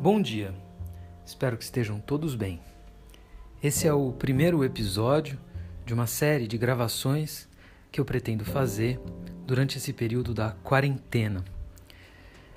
Bom 0.00 0.18
dia, 0.18 0.54
espero 1.26 1.58
que 1.58 1.62
estejam 1.62 2.00
todos 2.00 2.34
bem. 2.34 2.58
Esse 3.62 3.86
é 3.86 3.92
o 3.92 4.12
primeiro 4.12 4.64
episódio 4.64 5.38
de 5.84 5.92
uma 5.92 6.06
série 6.06 6.46
de 6.46 6.56
gravações 6.56 7.46
que 7.92 8.00
eu 8.00 8.04
pretendo 8.06 8.42
fazer 8.42 8.98
durante 9.46 9.76
esse 9.76 9.92
período 9.92 10.32
da 10.32 10.52
quarentena. 10.64 11.44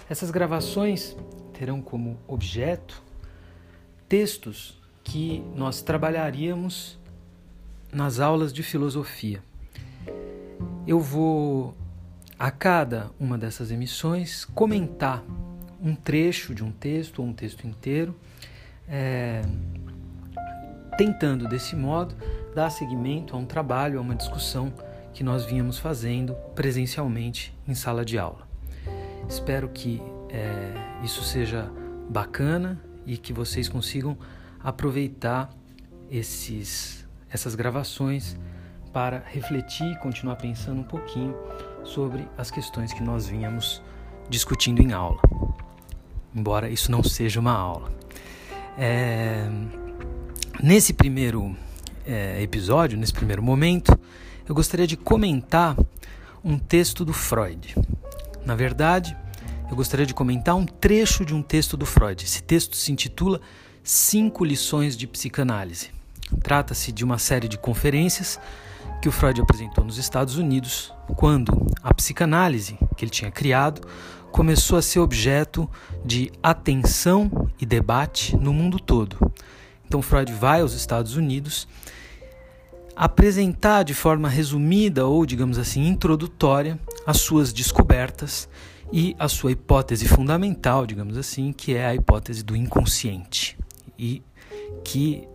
Essas 0.09 0.31
gravações 0.31 1.17
terão 1.51 1.81
como 1.81 2.17
objeto 2.29 3.03
textos 4.07 4.81
que 5.03 5.43
nós 5.53 5.81
trabalharíamos 5.81 6.97
nas 7.91 8.21
aulas 8.21 8.53
de 8.53 8.63
filosofia. 8.63 9.43
Eu 10.87 11.01
vou, 11.01 11.75
a 12.39 12.49
cada 12.49 13.11
uma 13.19 13.37
dessas 13.37 13.69
emissões, 13.69 14.45
comentar 14.45 15.21
um 15.83 15.93
trecho 15.93 16.55
de 16.55 16.63
um 16.63 16.71
texto 16.71 17.19
ou 17.19 17.27
um 17.27 17.33
texto 17.33 17.67
inteiro, 17.67 18.15
é, 18.87 19.41
tentando 20.97 21.47
desse 21.47 21.75
modo 21.75 22.15
dar 22.55 22.69
seguimento 22.69 23.35
a 23.35 23.39
um 23.39 23.45
trabalho, 23.45 23.99
a 23.99 24.01
uma 24.01 24.15
discussão 24.15 24.73
que 25.13 25.23
nós 25.23 25.45
vínhamos 25.45 25.77
fazendo 25.77 26.33
presencialmente 26.55 27.53
em 27.67 27.75
sala 27.75 28.05
de 28.05 28.17
aula. 28.17 28.47
Espero 29.27 29.67
que 29.67 30.01
é, 30.29 30.73
isso 31.03 31.23
seja 31.23 31.69
bacana 32.09 32.79
e 33.05 33.17
que 33.17 33.33
vocês 33.33 33.67
consigam 33.67 34.17
aproveitar 34.59 35.49
esses, 36.09 37.05
essas 37.29 37.55
gravações 37.55 38.37
para 38.93 39.23
refletir 39.25 39.91
e 39.91 39.97
continuar 39.97 40.37
pensando 40.37 40.79
um 40.79 40.85
pouquinho 40.85 41.35
sobre 41.83 42.27
as 42.37 42.49
questões 42.49 42.93
que 42.93 43.03
nós 43.03 43.27
vínhamos 43.27 43.81
discutindo 44.29 44.81
em 44.81 44.93
aula 44.93 45.19
embora 46.35 46.69
isso 46.69 46.91
não 46.91 47.03
seja 47.03 47.39
uma 47.39 47.53
aula. 47.53 47.91
É, 48.77 49.47
nesse 50.61 50.93
primeiro 50.93 51.55
é, 52.05 52.41
episódio, 52.41 52.97
nesse 52.97 53.13
primeiro 53.13 53.41
momento, 53.41 53.97
eu 54.47 54.53
gostaria 54.53 54.87
de 54.87 54.97
comentar 54.97 55.77
um 56.43 56.57
texto 56.57 57.05
do 57.05 57.13
Freud. 57.13 57.75
Na 58.45 58.55
verdade, 58.55 59.15
eu 59.69 59.75
gostaria 59.75 60.05
de 60.05 60.13
comentar 60.13 60.55
um 60.55 60.65
trecho 60.65 61.25
de 61.25 61.33
um 61.33 61.41
texto 61.41 61.77
do 61.77 61.85
Freud. 61.85 62.23
Esse 62.23 62.43
texto 62.43 62.75
se 62.75 62.91
intitula 62.91 63.39
Cinco 63.83 64.43
Lições 64.43 64.97
de 64.97 65.07
Psicanálise. 65.07 65.91
Trata-se 66.41 66.91
de 66.91 67.03
uma 67.03 67.17
série 67.17 67.47
de 67.47 67.57
conferências 67.57 68.39
que 69.01 69.09
o 69.09 69.11
Freud 69.11 69.39
apresentou 69.41 69.83
nos 69.83 69.97
Estados 69.97 70.37
Unidos, 70.37 70.93
quando 71.15 71.67
a 71.81 71.93
psicanálise 71.93 72.77
que 72.95 73.03
ele 73.03 73.11
tinha 73.11 73.29
criado 73.29 73.81
começou 74.33 74.79
a 74.79 74.81
ser 74.81 74.99
objeto 74.99 75.69
de 76.03 76.31
atenção 76.41 77.31
e 77.61 77.67
debate 77.67 78.35
no 78.35 78.51
mundo 78.51 78.79
todo. 78.79 79.15
Então 79.85 80.01
Freud 80.01 80.33
vai 80.33 80.61
aos 80.61 80.73
Estados 80.73 81.15
Unidos 81.15 81.67
apresentar 82.95 83.83
de 83.83 83.93
forma 83.93 84.27
resumida 84.27 85.05
ou, 85.05 85.23
digamos 85.23 85.59
assim, 85.59 85.87
introdutória 85.87 86.79
as 87.05 87.17
suas 87.17 87.53
descobertas 87.53 88.49
e 88.91 89.15
a 89.19 89.27
sua 89.27 89.51
hipótese 89.51 90.07
fundamental, 90.07 90.87
digamos 90.87 91.15
assim, 91.15 91.53
que 91.53 91.75
é 91.75 91.85
a 91.85 91.93
hipótese 91.93 92.43
do 92.43 92.55
inconsciente. 92.55 93.55
E 93.99 94.23
que 94.83 95.27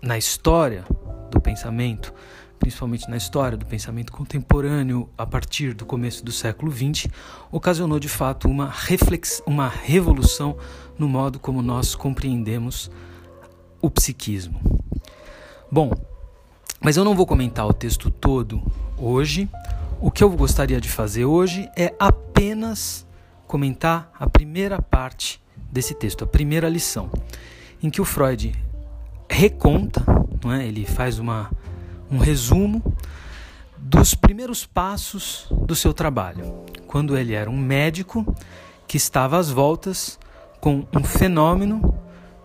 na 0.00 0.16
história 0.16 0.86
do 1.30 1.38
pensamento 1.38 2.14
principalmente 2.62 3.10
na 3.10 3.16
história 3.16 3.58
do 3.58 3.66
pensamento 3.66 4.12
contemporâneo 4.12 5.10
a 5.18 5.26
partir 5.26 5.74
do 5.74 5.84
começo 5.84 6.24
do 6.24 6.30
século 6.30 6.70
XX, 6.70 7.08
ocasionou 7.50 7.98
de 7.98 8.08
fato 8.08 8.46
uma, 8.46 8.70
reflex, 8.70 9.42
uma 9.44 9.66
revolução 9.66 10.56
no 10.96 11.08
modo 11.08 11.40
como 11.40 11.60
nós 11.60 11.96
compreendemos 11.96 12.88
o 13.80 13.90
psiquismo. 13.90 14.60
Bom, 15.68 15.90
mas 16.80 16.96
eu 16.96 17.02
não 17.02 17.16
vou 17.16 17.26
comentar 17.26 17.66
o 17.66 17.72
texto 17.72 18.12
todo 18.12 18.62
hoje. 18.96 19.48
O 20.00 20.08
que 20.08 20.22
eu 20.22 20.30
gostaria 20.30 20.80
de 20.80 20.88
fazer 20.88 21.24
hoje 21.24 21.68
é 21.76 21.92
apenas 21.98 23.04
comentar 23.44 24.08
a 24.20 24.30
primeira 24.30 24.80
parte 24.80 25.42
desse 25.56 25.94
texto, 25.94 26.22
a 26.22 26.28
primeira 26.28 26.68
lição, 26.68 27.10
em 27.82 27.90
que 27.90 28.00
o 28.00 28.04
Freud 28.04 28.54
reconta, 29.28 30.04
não 30.44 30.52
é? 30.52 30.64
ele 30.64 30.86
faz 30.86 31.18
uma 31.18 31.50
um 32.12 32.18
resumo 32.18 32.82
dos 33.78 34.14
primeiros 34.14 34.66
passos 34.66 35.46
do 35.66 35.74
seu 35.74 35.92
trabalho, 35.94 36.64
quando 36.86 37.16
ele 37.16 37.32
era 37.32 37.50
um 37.50 37.56
médico 37.56 38.36
que 38.86 38.96
estava 38.96 39.38
às 39.38 39.50
voltas 39.50 40.18
com 40.60 40.86
um 40.94 41.02
fenômeno 41.02 41.98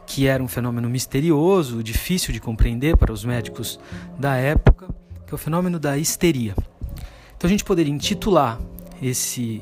que 0.07 0.25
era 0.25 0.41
um 0.41 0.47
fenômeno 0.47 0.89
misterioso, 0.89 1.83
difícil 1.83 2.33
de 2.33 2.39
compreender 2.39 2.95
para 2.95 3.11
os 3.11 3.25
médicos 3.25 3.77
da 4.17 4.38
época, 4.38 4.88
que 5.25 5.33
é 5.33 5.35
o 5.35 5.38
fenômeno 5.38 5.77
da 5.77 5.97
histeria. 5.97 6.56
Então 7.35 7.45
a 7.45 7.50
gente 7.50 7.66
poderia 7.66 7.94
intitular 7.94 8.57
esse 9.01 9.61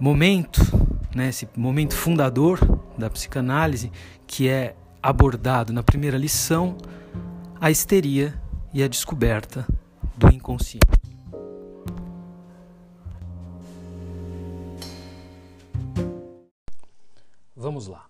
momento, 0.00 0.62
né, 1.14 1.28
esse 1.28 1.46
momento 1.54 1.94
fundador 1.94 2.58
da 2.96 3.10
psicanálise, 3.10 3.92
que 4.26 4.48
é 4.48 4.74
abordado 5.02 5.70
na 5.70 5.82
primeira 5.82 6.16
lição, 6.16 6.78
a 7.60 7.70
histeria 7.70 8.34
e 8.72 8.82
a 8.82 8.88
descoberta 8.88 9.66
do 10.16 10.28
inconsciente. 10.28 10.86
Vamos 17.56 17.88
lá. 17.88 18.06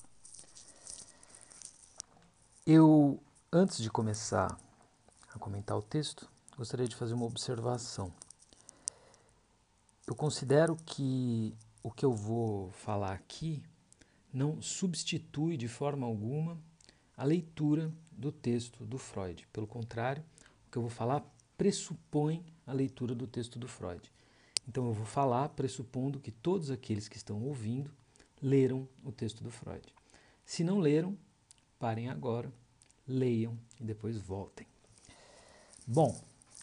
Eu, 2.66 3.20
antes 3.50 3.82
de 3.82 3.90
começar 3.90 4.56
a 5.34 5.38
comentar 5.38 5.76
o 5.76 5.82
texto, 5.82 6.30
gostaria 6.56 6.86
de 6.86 6.94
fazer 6.94 7.14
uma 7.14 7.24
observação. 7.24 8.12
Eu 10.06 10.14
considero 10.14 10.76
que 10.84 11.54
o 11.82 11.90
que 11.90 12.04
eu 12.04 12.12
vou 12.12 12.70
falar 12.70 13.12
aqui 13.12 13.62
não 14.32 14.60
substitui 14.60 15.56
de 15.56 15.68
forma 15.68 16.06
alguma 16.06 16.58
a 17.16 17.24
leitura 17.24 17.90
do 18.12 18.30
texto 18.30 18.84
do 18.84 18.98
Freud. 18.98 19.48
Pelo 19.52 19.66
contrário, 19.66 20.22
que 20.70 20.78
eu 20.78 20.82
vou 20.82 20.90
falar 20.90 21.24
pressupõe 21.56 22.44
a 22.66 22.72
leitura 22.72 23.14
do 23.14 23.26
texto 23.26 23.58
do 23.58 23.68
Freud. 23.68 24.10
Então 24.68 24.86
eu 24.86 24.92
vou 24.92 25.04
falar 25.04 25.48
pressupondo 25.50 26.20
que 26.20 26.30
todos 26.30 26.70
aqueles 26.70 27.08
que 27.08 27.16
estão 27.16 27.42
ouvindo 27.42 27.90
leram 28.40 28.88
o 29.04 29.10
texto 29.10 29.42
do 29.42 29.50
Freud. 29.50 29.82
Se 30.44 30.64
não 30.64 30.78
leram, 30.78 31.18
parem 31.78 32.08
agora, 32.08 32.52
leiam 33.06 33.58
e 33.80 33.84
depois 33.84 34.16
voltem. 34.16 34.66
Bom, 35.86 36.18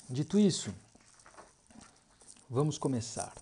dito 0.09 0.40
isso, 0.40 0.73
vamos 2.50 2.78
começar. 2.78 3.35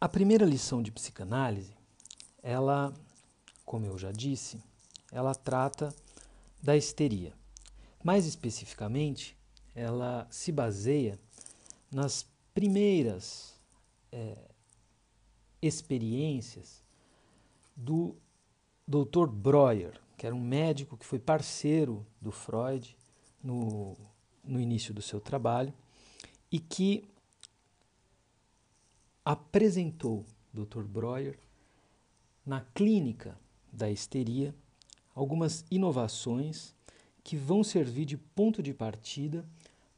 A 0.00 0.08
primeira 0.08 0.44
lição 0.44 0.82
de 0.82 0.90
psicanálise, 0.90 1.74
ela, 2.42 2.92
como 3.64 3.86
eu 3.86 3.98
já 3.98 4.10
disse, 4.10 4.60
ela 5.12 5.34
trata 5.34 5.94
da 6.62 6.76
histeria. 6.76 7.32
Mais 8.02 8.26
especificamente, 8.26 9.36
ela 9.74 10.26
se 10.30 10.50
baseia 10.50 11.18
nas 11.90 12.26
primeiras 12.54 13.58
é, 14.12 14.36
experiências 15.60 16.82
do 17.76 18.16
Dr. 18.86 19.28
Breuer, 19.28 20.00
que 20.16 20.26
era 20.26 20.34
um 20.34 20.40
médico 20.40 20.96
que 20.96 21.06
foi 21.06 21.18
parceiro 21.18 22.06
do 22.20 22.30
Freud 22.30 22.96
no, 23.42 23.96
no 24.44 24.60
início 24.60 24.92
do 24.92 25.00
seu 25.00 25.20
trabalho 25.20 25.72
e 26.50 26.58
que 26.58 27.08
apresentou 29.24 30.26
Dr. 30.52 30.82
Breuer 30.82 31.38
na 32.44 32.60
clínica 32.60 33.38
da 33.72 33.90
histeria 33.90 34.54
algumas 35.20 35.66
inovações 35.70 36.74
que 37.22 37.36
vão 37.36 37.62
servir 37.62 38.06
de 38.06 38.16
ponto 38.16 38.62
de 38.62 38.72
partida 38.72 39.44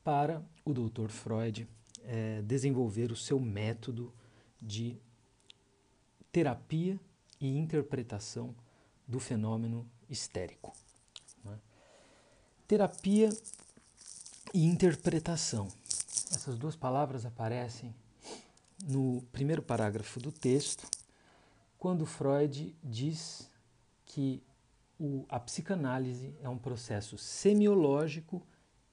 para 0.02 0.42
o 0.64 0.74
Dr. 0.74 1.10
Freud 1.10 1.68
é, 2.02 2.42
desenvolver 2.42 3.12
o 3.12 3.16
seu 3.16 3.38
método 3.38 4.12
de 4.60 4.98
terapia 6.32 6.98
e 7.40 7.56
interpretação 7.56 8.52
do 9.06 9.20
fenômeno 9.20 9.88
histérico. 10.10 10.72
Né? 11.44 11.56
Terapia 12.66 13.28
e 14.52 14.66
interpretação. 14.66 15.68
Essas 16.32 16.58
duas 16.58 16.74
palavras 16.74 17.24
aparecem 17.24 17.94
no 18.84 19.22
primeiro 19.30 19.62
parágrafo 19.62 20.18
do 20.18 20.32
texto, 20.32 20.84
quando 21.78 22.04
Freud 22.06 22.74
diz 22.82 23.48
que 24.04 24.42
o, 25.02 25.26
a 25.28 25.40
psicanálise 25.40 26.32
é 26.40 26.48
um 26.48 26.56
processo 26.56 27.18
semiológico 27.18 28.40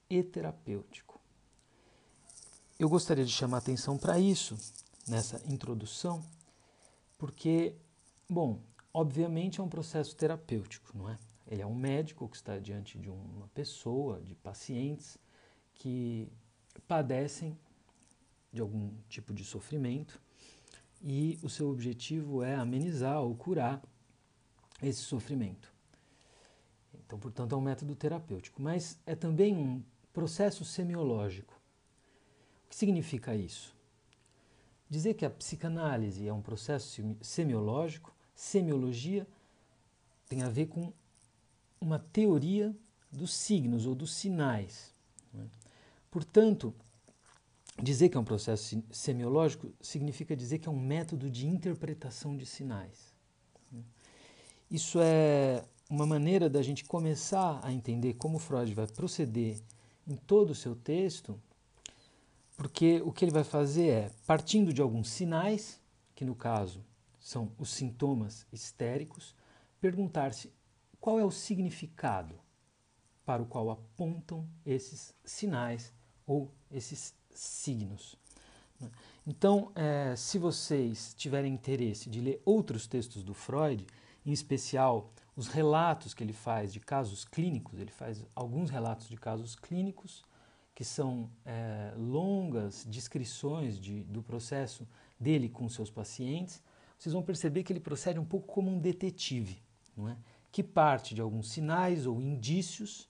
e 0.09 0.23
terapêutico. 0.23 1.21
Eu 2.79 2.89
gostaria 2.89 3.23
de 3.23 3.31
chamar 3.31 3.59
atenção 3.59 3.95
para 3.95 4.17
isso 4.19 4.57
nessa 5.07 5.39
introdução 5.45 6.23
Porque, 7.15 7.75
bom, 8.27 8.59
obviamente 8.91 9.59
é 9.59 9.63
um 9.63 9.69
processo 9.69 10.15
terapêutico, 10.15 10.97
não 10.97 11.09
é? 11.09 11.19
Ele 11.45 11.61
é 11.61 11.67
um 11.67 11.75
médico 11.75 12.27
que 12.27 12.37
está 12.37 12.57
diante 12.57 12.97
de 12.97 13.09
uma 13.09 13.47
pessoa, 13.49 14.19
de 14.21 14.33
pacientes 14.33 15.17
que 15.75 16.27
padecem 16.87 17.55
de 18.51 18.61
algum 18.61 18.91
tipo 19.09 19.31
de 19.31 19.43
sofrimento 19.43 20.19
e 21.01 21.37
o 21.43 21.49
seu 21.49 21.69
objetivo 21.69 22.41
é 22.41 22.55
amenizar 22.55 23.21
ou 23.21 23.35
curar 23.35 23.81
esse 24.81 25.01
sofrimento. 25.01 25.68
Então, 27.09 27.17
portanto, 27.17 27.55
é 27.55 27.57
um 27.57 27.61
método 27.61 27.95
terapêutico, 27.95 28.61
mas 28.61 28.99
é 29.03 29.15
também 29.15 29.55
um 29.57 29.81
processo 30.13 30.63
semiológico. 30.63 31.59
O 32.67 32.69
que 32.69 32.75
significa 32.75 33.35
isso? 33.35 33.75
Dizer 34.87 35.15
que 35.15 35.25
a 35.25 35.29
psicanálise 35.31 36.27
é 36.27 36.31
um 36.31 36.39
processo 36.39 37.17
semiológico, 37.19 38.13
semiologia 38.35 39.25
tem 40.27 40.43
a 40.43 40.49
ver 40.49 40.67
com 40.67 40.93
uma 41.81 41.97
teoria 41.97 42.75
dos 43.11 43.33
signos 43.33 43.87
ou 43.87 43.95
dos 43.95 44.13
sinais. 44.13 44.93
Né? 45.33 45.47
Portanto, 46.11 46.75
dizer 47.81 48.09
que 48.09 48.17
é 48.17 48.19
um 48.19 48.23
processo 48.23 48.83
semiológico 48.91 49.73
significa 49.81 50.35
dizer 50.35 50.59
que 50.59 50.69
é 50.69 50.71
um 50.71 50.79
método 50.79 51.27
de 51.27 51.47
interpretação 51.47 52.37
de 52.37 52.45
sinais. 52.45 53.15
Né? 53.71 53.81
Isso 54.69 54.99
é 55.01 55.65
uma 55.89 56.05
maneira 56.05 56.47
da 56.47 56.61
gente 56.61 56.85
começar 56.85 57.59
a 57.63 57.73
entender 57.73 58.13
como 58.13 58.37
Freud 58.37 58.73
vai 58.73 58.85
proceder 58.85 59.59
em 60.07 60.15
todo 60.15 60.51
o 60.51 60.55
seu 60.55 60.75
texto, 60.75 61.41
porque 62.55 63.01
o 63.03 63.11
que 63.11 63.25
ele 63.25 63.31
vai 63.31 63.43
fazer 63.43 63.87
é, 63.87 64.11
partindo 64.27 64.71
de 64.71 64.81
alguns 64.81 65.09
sinais, 65.09 65.81
que 66.13 66.23
no 66.23 66.35
caso 66.35 66.85
são 67.19 67.51
os 67.57 67.71
sintomas 67.71 68.45
histéricos, 68.51 69.35
perguntar-se 69.81 70.53
qual 70.99 71.19
é 71.19 71.25
o 71.25 71.31
significado 71.31 72.35
para 73.25 73.41
o 73.41 73.45
qual 73.45 73.69
apontam 73.71 74.47
esses 74.65 75.15
sinais 75.23 75.93
ou 76.25 76.51
esses 76.71 77.13
signos. 77.31 78.15
Então, 79.25 79.71
é, 79.75 80.15
se 80.15 80.37
vocês 80.37 81.13
tiverem 81.15 81.53
interesse 81.53 82.09
de 82.09 82.21
ler 82.21 82.41
outros 82.45 82.87
textos 82.87 83.23
do 83.23 83.33
Freud, 83.33 83.85
em 84.25 84.31
especial 84.31 85.11
os 85.39 85.47
relatos 85.47 86.13
que 86.13 86.21
ele 86.21 86.33
faz 86.33 86.73
de 86.73 86.81
casos 86.81 87.23
clínicos, 87.23 87.79
ele 87.79 87.91
faz 87.91 88.25
alguns 88.35 88.69
relatos 88.69 89.07
de 89.07 89.15
casos 89.15 89.55
clínicos, 89.55 90.25
que 90.75 90.83
são 90.83 91.29
é, 91.45 91.93
longas 91.95 92.85
descrições 92.85 93.79
de, 93.79 94.03
do 94.03 94.21
processo 94.21 94.85
dele 95.17 95.47
com 95.47 95.69
seus 95.69 95.89
pacientes, 95.89 96.61
vocês 96.97 97.13
vão 97.13 97.23
perceber 97.23 97.63
que 97.63 97.71
ele 97.71 97.79
procede 97.79 98.19
um 98.19 98.25
pouco 98.25 98.47
como 98.47 98.69
um 98.69 98.77
detetive, 98.77 99.63
não 99.95 100.09
é? 100.09 100.17
que 100.51 100.61
parte 100.61 101.15
de 101.15 101.21
alguns 101.21 101.49
sinais 101.49 102.05
ou 102.05 102.19
indícios 102.19 103.07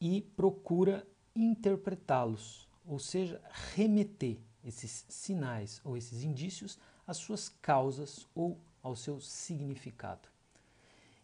e 0.00 0.22
procura 0.34 1.06
interpretá-los, 1.36 2.66
ou 2.86 2.98
seja, 2.98 3.38
remeter 3.74 4.38
esses 4.64 5.04
sinais 5.10 5.78
ou 5.84 5.94
esses 5.94 6.22
indícios 6.22 6.78
às 7.06 7.18
suas 7.18 7.50
causas 7.50 8.26
ou 8.34 8.58
ao 8.82 8.96
seu 8.96 9.20
significado. 9.20 10.39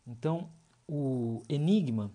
Então, 0.06 0.48
o 0.88 1.42
enigma 1.48 2.12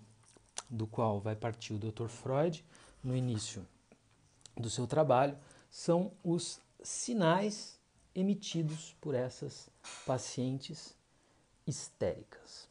do 0.70 0.88
qual 0.88 1.20
vai 1.20 1.36
partir 1.36 1.74
o 1.74 1.80
Dr. 1.80 2.08
Freud 2.08 2.64
no 3.04 3.16
início 3.16 3.68
do 4.56 4.70
seu 4.70 4.88
trabalho 4.88 5.38
são 5.70 6.12
os 6.24 6.60
sinais 6.82 7.80
emitidos 8.16 8.96
por 9.02 9.14
essas 9.14 9.70
pacientes 10.06 10.96
histéricas. 11.68 12.68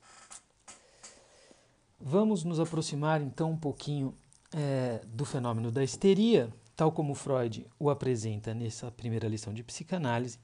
Vamos 1.98 2.44
nos 2.44 2.58
aproximar 2.58 3.20
então 3.20 3.50
um 3.50 3.56
pouquinho 3.56 4.16
é, 4.52 5.00
do 5.06 5.24
fenômeno 5.24 5.70
da 5.70 5.84
histeria, 5.84 6.52
tal 6.74 6.90
como 6.90 7.14
Freud 7.14 7.66
o 7.78 7.90
apresenta 7.90 8.54
nessa 8.54 8.90
primeira 8.90 9.28
lição 9.28 9.52
de 9.52 9.62
psicanálise, 9.62 10.38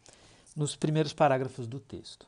nos 0.54 0.76
primeiros 0.76 1.12
parágrafos 1.12 1.66
do 1.66 1.80
texto. 1.80 2.26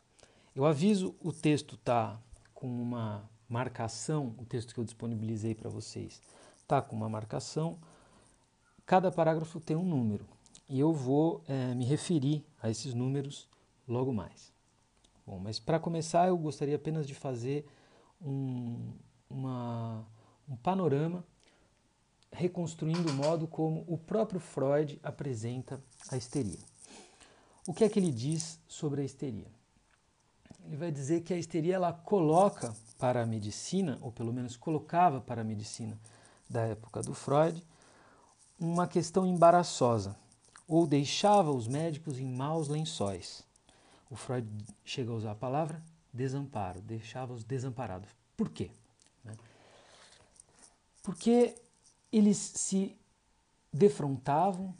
Eu 0.55 0.65
aviso, 0.65 1.15
o 1.21 1.33
texto 1.33 1.75
está 1.75 2.19
com 2.59 2.67
uma 2.67 3.31
marcação, 3.49 4.35
o 4.37 4.45
texto 4.45 4.75
que 4.75 4.81
eu 4.81 4.85
disponibilizei 4.85 5.55
para 5.55 5.71
vocês 5.71 6.21
está 6.57 6.83
com 6.83 6.97
uma 6.97 7.09
marcação. 7.09 7.79
Cada 8.85 9.13
parágrafo 9.13 9.61
tem 9.61 9.77
um 9.77 9.85
número 9.85 10.27
e 10.69 10.81
eu 10.81 10.93
vou 10.93 11.41
é, 11.47 11.73
me 11.73 11.85
referir 11.85 12.45
a 12.61 12.69
esses 12.69 12.95
números 12.95 13.49
logo 13.87 14.13
mais. 14.13 14.53
Bom, 15.25 15.39
mas 15.39 15.61
para 15.61 15.79
começar 15.79 16.27
eu 16.27 16.37
gostaria 16.37 16.75
apenas 16.75 17.07
de 17.07 17.15
fazer 17.15 17.65
um, 18.21 18.93
uma, 19.31 20.05
um 20.49 20.57
panorama 20.57 21.25
reconstruindo 22.33 23.09
o 23.09 23.15
modo 23.15 23.47
como 23.47 23.85
o 23.87 23.97
próprio 23.97 24.41
Freud 24.41 24.99
apresenta 25.01 25.81
a 26.11 26.17
histeria. 26.17 26.59
O 27.69 27.73
que 27.73 27.85
é 27.85 27.89
que 27.89 28.01
ele 28.01 28.11
diz 28.11 28.59
sobre 28.67 29.03
a 29.03 29.05
histeria? 29.05 29.58
Ele 30.69 30.77
vai 30.77 30.93
dizer 30.93 31.23
que 31.23 31.33
a 31.33 31.39
histeria 31.39 31.77
ela 31.77 31.95
coloca 31.95 32.75
para 32.99 33.23
a 33.23 33.27
medicina, 33.27 33.99
ou 34.03 34.13
pelo 34.13 34.35
menos 34.35 34.55
colocava 34.55 35.19
para 35.19 35.41
a 35.41 35.45
medicina 35.45 35.99
da 36.49 36.61
época 36.61 37.01
do 37.01 37.15
Freud, 37.15 37.65
uma 38.61 38.87
questão 38.87 39.27
embaraçosa, 39.27 40.15
ou 40.67 40.87
deixava 40.87 41.51
os 41.51 41.67
médicos 41.67 42.19
em 42.19 42.27
maus 42.27 42.69
lençóis. 42.69 43.43
O 44.11 44.17
Freud 44.17 44.47
chega 44.85 45.11
a 45.11 45.15
usar 45.15 45.31
a 45.31 45.35
palavra 45.35 45.83
desamparo, 46.13 46.83
deixava-os 46.83 47.45
desamparados. 47.45 48.11
Por 48.37 48.51
quê? 48.51 48.71
Né? 49.25 49.35
Porque 51.03 51.55
eles 52.13 52.37
se 52.37 52.95
defrontavam 53.73 54.75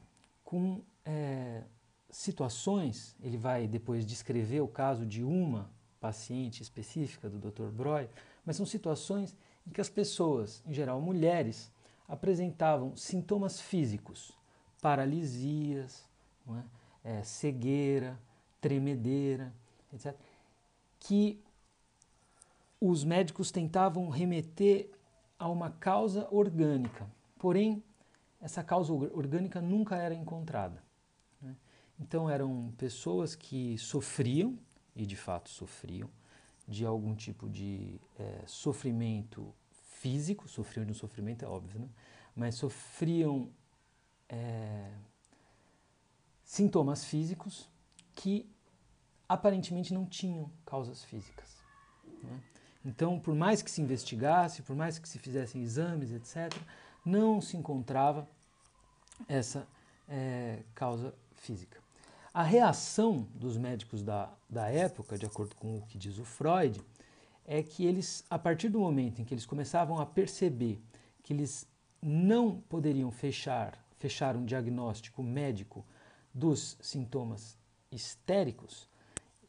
com 0.45 0.83
é, 1.03 1.63
situações, 2.11 3.17
ele 3.23 3.39
vai 3.39 3.67
depois 3.67 4.05
descrever 4.05 4.61
o 4.61 4.69
caso 4.69 5.07
de 5.07 5.25
uma 5.25 5.78
paciente 6.01 6.63
específica 6.63 7.29
do 7.29 7.39
Dr. 7.39 7.69
Breuer, 7.69 8.09
mas 8.45 8.57
são 8.57 8.67
situações 8.67 9.37
em 9.67 9.71
que 9.71 9.81
as 9.81 9.89
pessoas, 9.89 10.63
em 10.67 10.73
geral 10.73 11.01
mulheres, 11.01 11.71
apresentavam 12.07 12.97
sintomas 12.97 13.61
físicos, 13.61 14.33
paralisias, 14.81 16.07
é? 16.49 17.19
É, 17.19 17.23
cegueira, 17.23 18.19
tremedeira, 18.61 19.53
etc., 19.93 20.15
que 20.99 21.41
os 22.81 23.05
médicos 23.05 23.51
tentavam 23.51 24.09
remeter 24.09 24.91
a 25.39 25.49
uma 25.49 25.71
causa 25.71 26.27
orgânica, 26.31 27.07
porém 27.39 27.83
essa 28.41 28.63
causa 28.63 28.93
orgânica 28.93 29.61
nunca 29.61 29.97
era 29.97 30.15
encontrada. 30.15 30.83
Né? 31.41 31.57
Então 32.01 32.29
eram 32.29 32.73
pessoas 32.77 33.35
que 33.35 33.77
sofriam 33.79 34.59
e 34.99 35.07
de 35.07 35.17
fato 35.17 35.49
sofriam 35.49 36.11
de 36.67 36.85
algum 36.85 37.15
tipo 37.15 37.49
de 37.49 38.01
é, 38.19 38.43
sofrimento 38.47 39.55
físico, 40.01 40.49
sofriam 40.49 40.85
de 40.85 40.91
um 40.91 40.95
sofrimento, 40.95 41.45
é 41.45 41.49
óbvio, 41.49 41.81
né? 41.81 41.89
mas 42.35 42.57
sofriam 42.57 43.51
é, 44.29 44.93
sintomas 46.45 47.05
físicos 47.05 47.71
que 48.15 48.51
aparentemente 49.29 49.95
não 49.95 50.05
tinham 50.05 50.51
causas 50.67 51.05
físicas. 51.05 51.57
Né? 52.23 52.43
Então, 52.85 53.21
por 53.21 53.35
mais 53.35 53.63
que 53.63 53.71
se 53.71 53.81
investigasse, 53.81 54.63
por 54.63 54.75
mais 54.75 54.99
que 54.99 55.09
se 55.09 55.19
fizessem 55.19 55.63
exames, 55.63 56.11
etc., 56.11 56.53
não 57.05 57.41
se 57.41 57.57
encontrava 57.57 58.29
essa 59.29 59.67
é, 60.09 60.63
causa 60.75 61.15
física. 61.37 61.78
A 62.39 62.45
reação 62.45 63.27
dos 63.35 63.57
médicos 63.57 64.01
da, 64.01 64.33
da 64.49 64.69
época, 64.69 65.19
de 65.19 65.27
acordo 65.27 65.57
com 65.57 65.79
o 65.79 65.83
que 65.83 65.99
diz 65.99 66.19
o 66.19 66.25
Freud, 66.25 66.81
é 67.45 67.65
que 67.65 67.85
eles, 67.85 68.25
a 68.31 68.39
partir 68.39 68.69
do 68.69 68.79
momento 68.79 69.21
em 69.21 69.25
que 69.25 69.35
eles 69.35 69.45
começavam 69.45 69.99
a 69.99 70.07
perceber 70.07 70.81
que 71.21 71.33
eles 71.33 71.67
não 72.01 72.61
poderiam 72.61 73.11
fechar, 73.11 73.77
fechar 73.99 74.37
um 74.37 74.45
diagnóstico 74.45 75.21
médico 75.21 75.85
dos 76.33 76.79
sintomas 76.81 77.59
histéricos, 77.91 78.89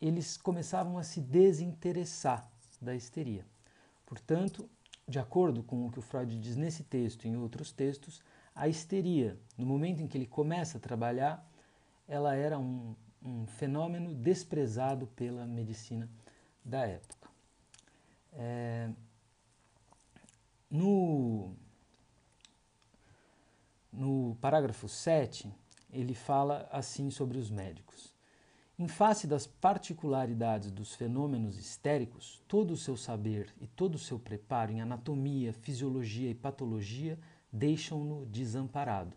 eles 0.01 0.36
começavam 0.36 0.98
a 0.98 1.03
se 1.03 1.22
desinteressar 1.22 2.50
da 2.81 2.96
histeria. 2.96 3.46
Portanto, 4.03 4.67
de 5.08 5.19
acordo 5.19 5.62
com 5.62 5.86
o 5.86 5.91
que 5.91 6.00
o 6.00 6.01
Freud 6.01 6.36
diz 6.39 6.58
nesse 6.58 6.84
texto 6.84 7.25
e 7.25 7.27
em 7.27 7.38
outros 7.38 7.72
textos, 7.72 8.19
a 8.55 8.67
histeria, 8.67 9.39
no 9.55 9.63
momento 9.63 10.01
em 10.01 10.08
que 10.08 10.17
ele 10.17 10.25
começa 10.25 10.79
a 10.79 10.81
trabalhar, 10.81 11.48
ela 12.10 12.36
era 12.36 12.58
um, 12.58 12.96
um 13.24 13.46
fenômeno 13.46 14.16
desprezado 14.16 15.06
pela 15.08 15.46
medicina 15.46 16.10
da 16.66 16.88
época. 16.88 17.30
É, 18.34 18.89
no, 20.70 21.54
no 23.94 24.36
parágrafo 24.42 24.89
7, 24.89 25.54
ele 25.92 26.16
fala 26.16 26.68
assim 26.72 27.12
sobre 27.12 27.38
os 27.38 27.51
médicos. 27.51 28.12
Em 28.78 28.88
face 28.88 29.28
das 29.28 29.46
particularidades 29.46 30.72
dos 30.72 30.96
fenômenos 30.96 31.60
histéricos, 31.60 32.42
todo 32.48 32.72
o 32.72 32.78
seu 32.78 32.98
saber 32.98 33.54
e 33.60 33.68
todo 33.68 33.96
o 33.96 34.00
seu 34.00 34.18
preparo 34.18 34.72
em 34.72 34.82
anatomia, 34.82 35.54
fisiologia 35.54 36.32
e 36.32 36.36
patologia 36.36 37.20
deixam-no 37.51 38.25
desamparado. 38.25 39.16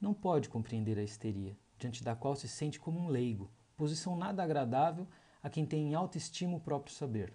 Não 0.00 0.14
pode 0.14 0.48
compreender 0.48 0.96
a 0.98 1.02
histeria, 1.02 1.56
diante 1.78 2.02
da 2.02 2.14
qual 2.14 2.36
se 2.36 2.48
sente 2.48 2.78
como 2.78 2.98
um 2.98 3.08
leigo, 3.08 3.50
posição 3.76 4.16
nada 4.16 4.42
agradável 4.42 5.06
a 5.42 5.50
quem 5.50 5.66
tem 5.66 5.90
em 5.90 5.94
autoestima 5.94 6.56
o 6.56 6.60
próprio 6.60 6.94
saber. 6.94 7.32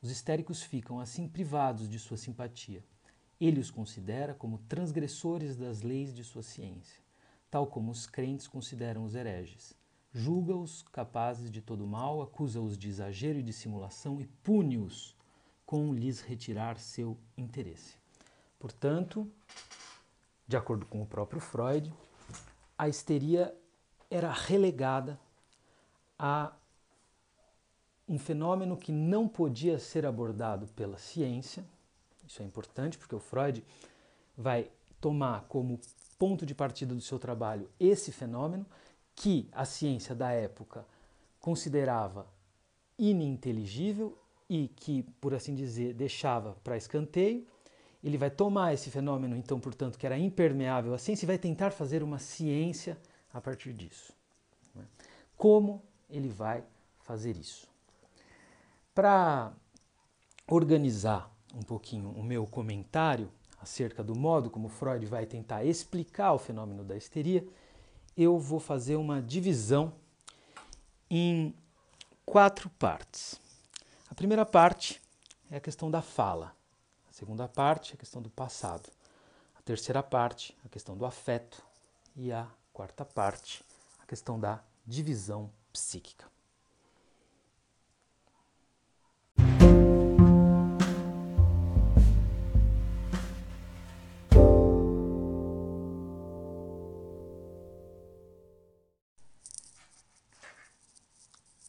Os 0.00 0.10
histéricos 0.10 0.62
ficam 0.62 1.00
assim 1.00 1.28
privados 1.28 1.88
de 1.88 1.98
sua 1.98 2.16
simpatia. 2.16 2.84
Ele 3.40 3.60
os 3.60 3.70
considera 3.70 4.34
como 4.34 4.58
transgressores 4.68 5.56
das 5.56 5.82
leis 5.82 6.14
de 6.14 6.22
sua 6.22 6.42
ciência, 6.42 7.02
tal 7.50 7.66
como 7.66 7.90
os 7.90 8.06
crentes 8.06 8.46
consideram 8.46 9.04
os 9.04 9.14
hereges 9.14 9.76
julga-os 10.14 10.82
capazes 10.92 11.50
de 11.50 11.60
todo 11.60 11.84
mal, 11.84 12.22
acusa-os 12.22 12.78
de 12.78 12.88
exagero 12.88 13.40
e 13.40 13.42
dissimulação 13.42 14.20
e 14.20 14.26
pune-os 14.26 15.16
com 15.66 15.92
lhes 15.92 16.20
retirar 16.20 16.78
seu 16.78 17.18
interesse. 17.36 17.96
Portanto, 18.56 19.28
de 20.46 20.56
acordo 20.56 20.86
com 20.86 21.02
o 21.02 21.06
próprio 21.06 21.40
Freud, 21.40 21.92
a 22.78 22.88
histeria 22.88 23.52
era 24.14 24.30
relegada 24.30 25.18
a 26.16 26.52
um 28.08 28.16
fenômeno 28.16 28.76
que 28.76 28.92
não 28.92 29.26
podia 29.26 29.76
ser 29.76 30.06
abordado 30.06 30.68
pela 30.68 30.96
ciência. 30.98 31.64
Isso 32.24 32.40
é 32.40 32.44
importante 32.44 32.96
porque 32.96 33.14
o 33.16 33.18
Freud 33.18 33.64
vai 34.36 34.70
tomar 35.00 35.46
como 35.48 35.80
ponto 36.16 36.46
de 36.46 36.54
partida 36.54 36.94
do 36.94 37.00
seu 37.00 37.18
trabalho 37.18 37.68
esse 37.80 38.12
fenômeno 38.12 38.64
que 39.16 39.48
a 39.50 39.64
ciência 39.64 40.14
da 40.14 40.30
época 40.30 40.86
considerava 41.40 42.24
ininteligível 42.96 44.16
e 44.48 44.68
que, 44.68 45.02
por 45.20 45.34
assim 45.34 45.56
dizer, 45.56 45.92
deixava 45.92 46.56
para 46.62 46.76
escanteio. 46.76 47.44
Ele 48.02 48.16
vai 48.16 48.30
tomar 48.30 48.74
esse 48.74 48.90
fenômeno, 48.90 49.36
então, 49.36 49.58
portanto, 49.58 49.98
que 49.98 50.06
era 50.06 50.16
impermeável 50.16 50.94
à 50.94 50.98
ciência, 50.98 51.24
e 51.24 51.26
vai 51.26 51.38
tentar 51.38 51.72
fazer 51.72 52.02
uma 52.02 52.18
ciência 52.20 52.96
a 53.34 53.40
partir 53.40 53.72
disso. 53.72 54.12
Né? 54.74 54.86
Como 55.36 55.82
ele 56.08 56.28
vai 56.28 56.64
fazer 57.00 57.36
isso? 57.36 57.68
Para 58.94 59.52
organizar 60.46 61.30
um 61.52 61.62
pouquinho 61.62 62.10
o 62.10 62.22
meu 62.22 62.46
comentário 62.46 63.30
acerca 63.60 64.04
do 64.04 64.14
modo 64.14 64.50
como 64.50 64.68
Freud 64.68 65.04
vai 65.06 65.26
tentar 65.26 65.64
explicar 65.64 66.32
o 66.32 66.38
fenômeno 66.38 66.84
da 66.84 66.96
histeria, 66.96 67.46
eu 68.16 68.38
vou 68.38 68.60
fazer 68.60 68.96
uma 68.96 69.20
divisão 69.20 69.92
em 71.10 71.54
quatro 72.24 72.70
partes. 72.70 73.40
A 74.08 74.14
primeira 74.14 74.46
parte 74.46 75.02
é 75.50 75.56
a 75.56 75.60
questão 75.60 75.90
da 75.90 76.02
fala. 76.02 76.54
A 77.08 77.12
segunda 77.12 77.48
parte 77.48 77.92
é 77.92 77.94
a 77.94 77.98
questão 77.98 78.22
do 78.22 78.30
passado. 78.30 78.90
A 79.58 79.62
terceira 79.62 80.02
parte, 80.02 80.56
a 80.64 80.68
questão 80.68 80.96
do 80.96 81.06
afeto. 81.06 81.62
E 82.14 82.30
a 82.30 82.46
quarta 82.74 83.04
parte, 83.04 83.64
a 84.00 84.04
questão 84.04 84.38
da 84.38 84.60
divisão 84.84 85.48
psíquica. 85.72 86.26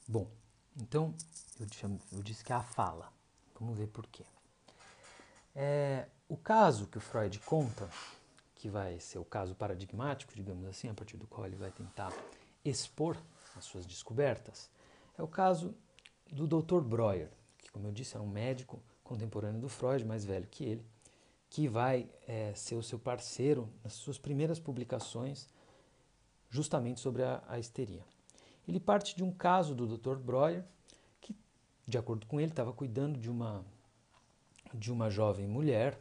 Bom, 0.08 0.28
então 0.76 1.14
eu, 1.60 1.68
eu 2.14 2.24
disse 2.24 2.44
que 2.44 2.52
é 2.52 2.56
a 2.56 2.64
fala. 2.64 3.14
Vamos 3.60 3.78
ver 3.78 3.88
por 3.88 4.08
quê. 4.08 4.26
É, 5.56 6.08
o 6.28 6.36
caso 6.36 6.88
que 6.88 6.98
o 6.98 7.02
Freud 7.02 7.40
conta, 7.42 7.88
que 8.66 8.70
vai 8.70 9.00
ser 9.00 9.20
o 9.20 9.24
caso 9.24 9.54
paradigmático, 9.54 10.34
digamos 10.34 10.66
assim, 10.66 10.90
a 10.90 10.94
partir 10.96 11.18
do 11.18 11.28
qual 11.28 11.46
ele 11.46 11.56
vai 11.56 11.70
tentar 11.70 12.12
expor 12.64 13.16
as 13.56 13.64
suas 13.64 13.86
descobertas, 13.86 14.72
é 15.16 15.22
o 15.22 15.28
caso 15.28 15.76
do 16.32 16.48
Dr. 16.48 16.82
Breuer, 16.82 17.30
que, 17.60 17.70
como 17.70 17.88
eu 17.88 17.92
disse, 17.92 18.16
era 18.16 18.24
um 18.24 18.28
médico 18.28 18.82
contemporâneo 19.04 19.62
do 19.62 19.70
Freud, 19.70 20.04
mais 20.04 20.26
velho 20.26 20.48
que 20.50 20.64
ele, 20.64 20.84
que 21.48 21.68
vai 21.68 22.10
é, 22.28 22.56
ser 22.56 22.74
o 22.74 22.82
seu 22.82 22.98
parceiro 22.98 23.70
nas 23.84 23.94
suas 23.94 24.18
primeiras 24.18 24.60
publicações, 24.60 25.48
justamente 26.50 27.00
sobre 27.00 27.22
a, 27.22 27.44
a 27.48 27.60
histeria. 27.60 28.04
Ele 28.68 28.80
parte 28.80 29.16
de 29.16 29.24
um 29.24 29.32
caso 29.32 29.76
do 29.76 29.96
Dr. 29.96 30.16
Breuer, 30.16 30.66
que, 31.22 31.36
de 31.88 32.00
acordo 32.00 32.26
com 32.26 32.42
ele, 32.42 32.50
estava 32.52 32.74
cuidando 32.74 33.20
de 33.20 33.30
uma, 33.30 33.64
de 34.74 34.92
uma 34.92 35.08
jovem 35.12 35.48
mulher 35.48 36.00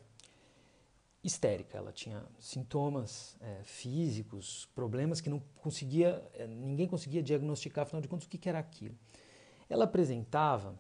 histérica. 1.25 1.79
Ela 1.79 1.91
tinha 1.91 2.23
sintomas 2.39 3.37
é, 3.41 3.63
físicos, 3.65 4.69
problemas 4.75 5.21
que 5.21 5.31
não 5.31 5.43
conseguia, 5.57 6.23
é, 6.35 6.47
ninguém 6.47 6.87
conseguia 6.87 7.23
diagnosticar, 7.23 7.85
afinal 7.85 8.03
de 8.03 8.09
contas, 8.09 8.27
o 8.27 8.29
que, 8.29 8.49
era 8.49 8.59
aquilo. 8.59 8.95
Ela 9.69 9.85
apresentava, 9.85 10.79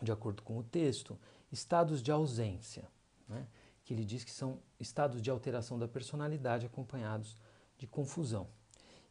de 0.00 0.12
acordo 0.12 0.42
com 0.42 0.56
o 0.56 0.62
texto, 0.62 1.18
estados 1.50 2.00
de 2.00 2.12
ausência, 2.12 2.88
né, 3.28 3.46
que 3.84 3.92
ele 3.92 4.04
diz 4.04 4.24
que 4.24 4.30
são 4.30 4.60
estados 4.78 5.20
de 5.20 5.30
alteração 5.30 5.78
da 5.78 5.88
personalidade 5.88 6.64
acompanhados 6.64 7.36
de 7.76 7.86
confusão. 7.86 8.46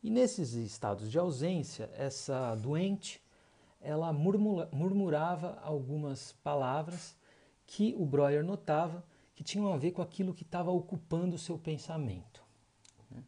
E 0.01 0.09
nesses 0.09 0.53
estados 0.53 1.11
de 1.11 1.19
ausência, 1.19 1.89
essa 1.95 2.55
doente, 2.55 3.21
ela 3.79 4.11
murmura, 4.11 4.69
murmurava 4.71 5.59
algumas 5.61 6.31
palavras 6.43 7.15
que 7.65 7.93
o 7.97 8.05
Breuer 8.05 8.43
notava 8.43 9.03
que 9.43 9.51
tinham 9.51 9.73
a 9.73 9.77
ver 9.77 9.91
com 9.91 10.01
aquilo 10.01 10.33
que 10.33 10.43
estava 10.43 10.71
ocupando 10.71 11.35
o 11.35 11.39
seu 11.39 11.57
pensamento. 11.57 12.41
Né? 13.11 13.21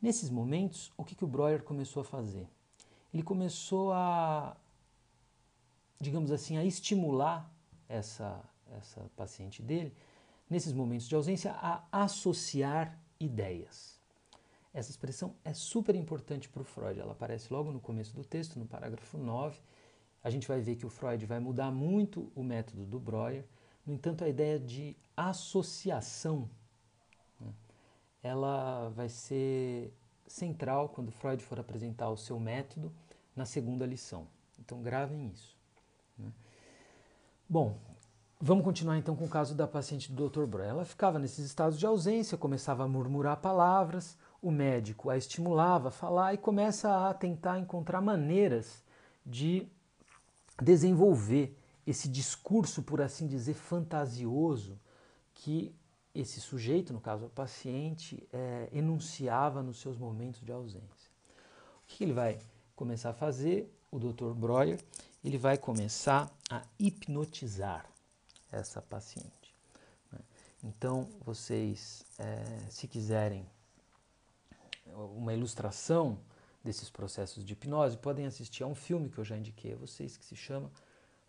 Nesses 0.00 0.30
momentos, 0.30 0.90
o 0.96 1.04
que, 1.04 1.14
que 1.14 1.24
o 1.24 1.28
Breuer 1.28 1.62
começou 1.62 2.00
a 2.00 2.04
fazer? 2.04 2.48
Ele 3.12 3.22
começou 3.22 3.92
a, 3.92 4.56
digamos 6.00 6.32
assim, 6.32 6.56
a 6.56 6.64
estimular 6.64 7.52
essa, 7.86 8.42
essa 8.78 9.02
paciente 9.14 9.60
dele, 9.60 9.94
nesses 10.48 10.72
momentos 10.72 11.06
de 11.06 11.14
ausência, 11.14 11.52
a 11.52 11.84
associar 11.92 12.98
ideias. 13.20 14.00
Essa 14.72 14.90
expressão 14.90 15.36
é 15.44 15.52
super 15.52 15.94
importante 15.94 16.48
para 16.48 16.62
o 16.62 16.64
Freud. 16.64 16.98
Ela 16.98 17.12
aparece 17.12 17.52
logo 17.52 17.70
no 17.70 17.78
começo 17.78 18.14
do 18.14 18.24
texto, 18.24 18.58
no 18.58 18.64
parágrafo 18.64 19.18
9. 19.18 19.60
A 20.24 20.30
gente 20.30 20.48
vai 20.48 20.62
ver 20.62 20.76
que 20.76 20.86
o 20.86 20.88
Freud 20.88 21.26
vai 21.26 21.40
mudar 21.40 21.70
muito 21.70 22.32
o 22.34 22.42
método 22.42 22.86
do 22.86 22.98
Breuer. 22.98 23.44
No 23.86 23.92
entanto, 23.94 24.24
a 24.24 24.28
ideia 24.28 24.58
de 24.58 24.96
associação 25.16 26.48
né, 27.40 27.52
ela 28.22 28.88
vai 28.90 29.08
ser 29.08 29.92
central 30.26 30.88
quando 30.88 31.10
Freud 31.10 31.42
for 31.42 31.58
apresentar 31.58 32.08
o 32.10 32.16
seu 32.16 32.38
método 32.38 32.92
na 33.34 33.44
segunda 33.44 33.84
lição. 33.84 34.26
Então, 34.58 34.82
gravem 34.82 35.28
isso. 35.28 35.56
Né. 36.16 36.30
Bom, 37.48 37.76
vamos 38.40 38.64
continuar 38.64 38.98
então 38.98 39.16
com 39.16 39.24
o 39.24 39.28
caso 39.28 39.54
da 39.54 39.66
paciente 39.66 40.12
do 40.12 40.28
Dr. 40.28 40.46
Breuer. 40.46 40.70
Ela 40.70 40.84
ficava 40.84 41.18
nesses 41.18 41.44
estados 41.44 41.78
de 41.78 41.84
ausência, 41.84 42.38
começava 42.38 42.84
a 42.84 42.88
murmurar 42.88 43.38
palavras, 43.38 44.16
o 44.40 44.50
médico 44.50 45.10
a 45.10 45.16
estimulava 45.16 45.88
a 45.88 45.92
falar 45.92 46.34
e 46.34 46.38
começa 46.38 47.08
a 47.08 47.14
tentar 47.14 47.58
encontrar 47.58 48.00
maneiras 48.00 48.84
de 49.24 49.68
desenvolver 50.60 51.56
esse 51.86 52.08
discurso, 52.08 52.82
por 52.82 53.00
assim 53.00 53.26
dizer, 53.26 53.54
fantasioso 53.54 54.78
que 55.34 55.74
esse 56.14 56.40
sujeito, 56.40 56.92
no 56.92 57.00
caso 57.00 57.26
o 57.26 57.30
paciente, 57.30 58.26
é, 58.32 58.68
enunciava 58.72 59.62
nos 59.62 59.80
seus 59.80 59.96
momentos 59.96 60.42
de 60.42 60.52
ausência. 60.52 61.10
O 61.84 61.86
que 61.86 62.04
ele 62.04 62.12
vai 62.12 62.38
começar 62.76 63.10
a 63.10 63.14
fazer? 63.14 63.72
O 63.90 63.98
Dr. 63.98 64.32
Breuer, 64.32 64.80
ele 65.24 65.38
vai 65.38 65.58
começar 65.58 66.30
a 66.50 66.62
hipnotizar 66.78 67.86
essa 68.50 68.80
paciente. 68.80 69.54
Né? 70.10 70.20
Então, 70.62 71.08
vocês, 71.24 72.04
é, 72.18 72.70
se 72.70 72.86
quiserem 72.86 73.46
uma 74.94 75.32
ilustração 75.32 76.18
desses 76.62 76.90
processos 76.90 77.44
de 77.44 77.54
hipnose, 77.54 77.96
podem 77.96 78.26
assistir 78.26 78.62
a 78.62 78.66
um 78.66 78.74
filme 78.74 79.08
que 79.08 79.18
eu 79.18 79.24
já 79.24 79.36
indiquei 79.36 79.72
a 79.72 79.76
vocês, 79.76 80.16
que 80.16 80.24
se 80.24 80.36
chama 80.36 80.70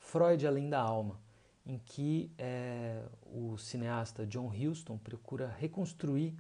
Freud 0.04 0.46
Além 0.46 0.70
da 0.70 0.82
Alma, 0.82 1.20
em 1.66 1.80
que 1.80 2.30
é, 2.38 3.02
o 3.26 3.58
cineasta 3.58 4.28
John 4.28 4.52
Huston 4.52 4.98
procura 4.98 5.48
reconstruir 5.48 6.36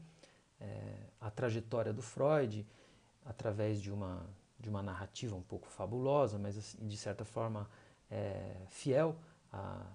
é, 0.60 0.98
a 1.20 1.32
trajetória 1.32 1.94
do 1.94 2.02
Freud 2.02 2.68
através 3.26 3.82
de 3.82 3.90
uma, 3.92 4.28
de 4.60 4.70
uma 4.70 4.84
narrativa 4.84 5.34
um 5.36 5.42
pouco 5.42 5.70
fabulosa, 5.70 6.38
mas 6.38 6.58
assim, 6.58 6.86
de 6.86 6.98
certa 6.98 7.24
forma 7.24 7.68
é, 8.12 8.54
fiel 8.68 9.16
à, 9.52 9.88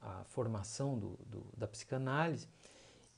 à 0.00 0.24
formação 0.24 0.96
do, 0.96 1.18
do, 1.26 1.44
da 1.56 1.66
psicanálise 1.66 2.48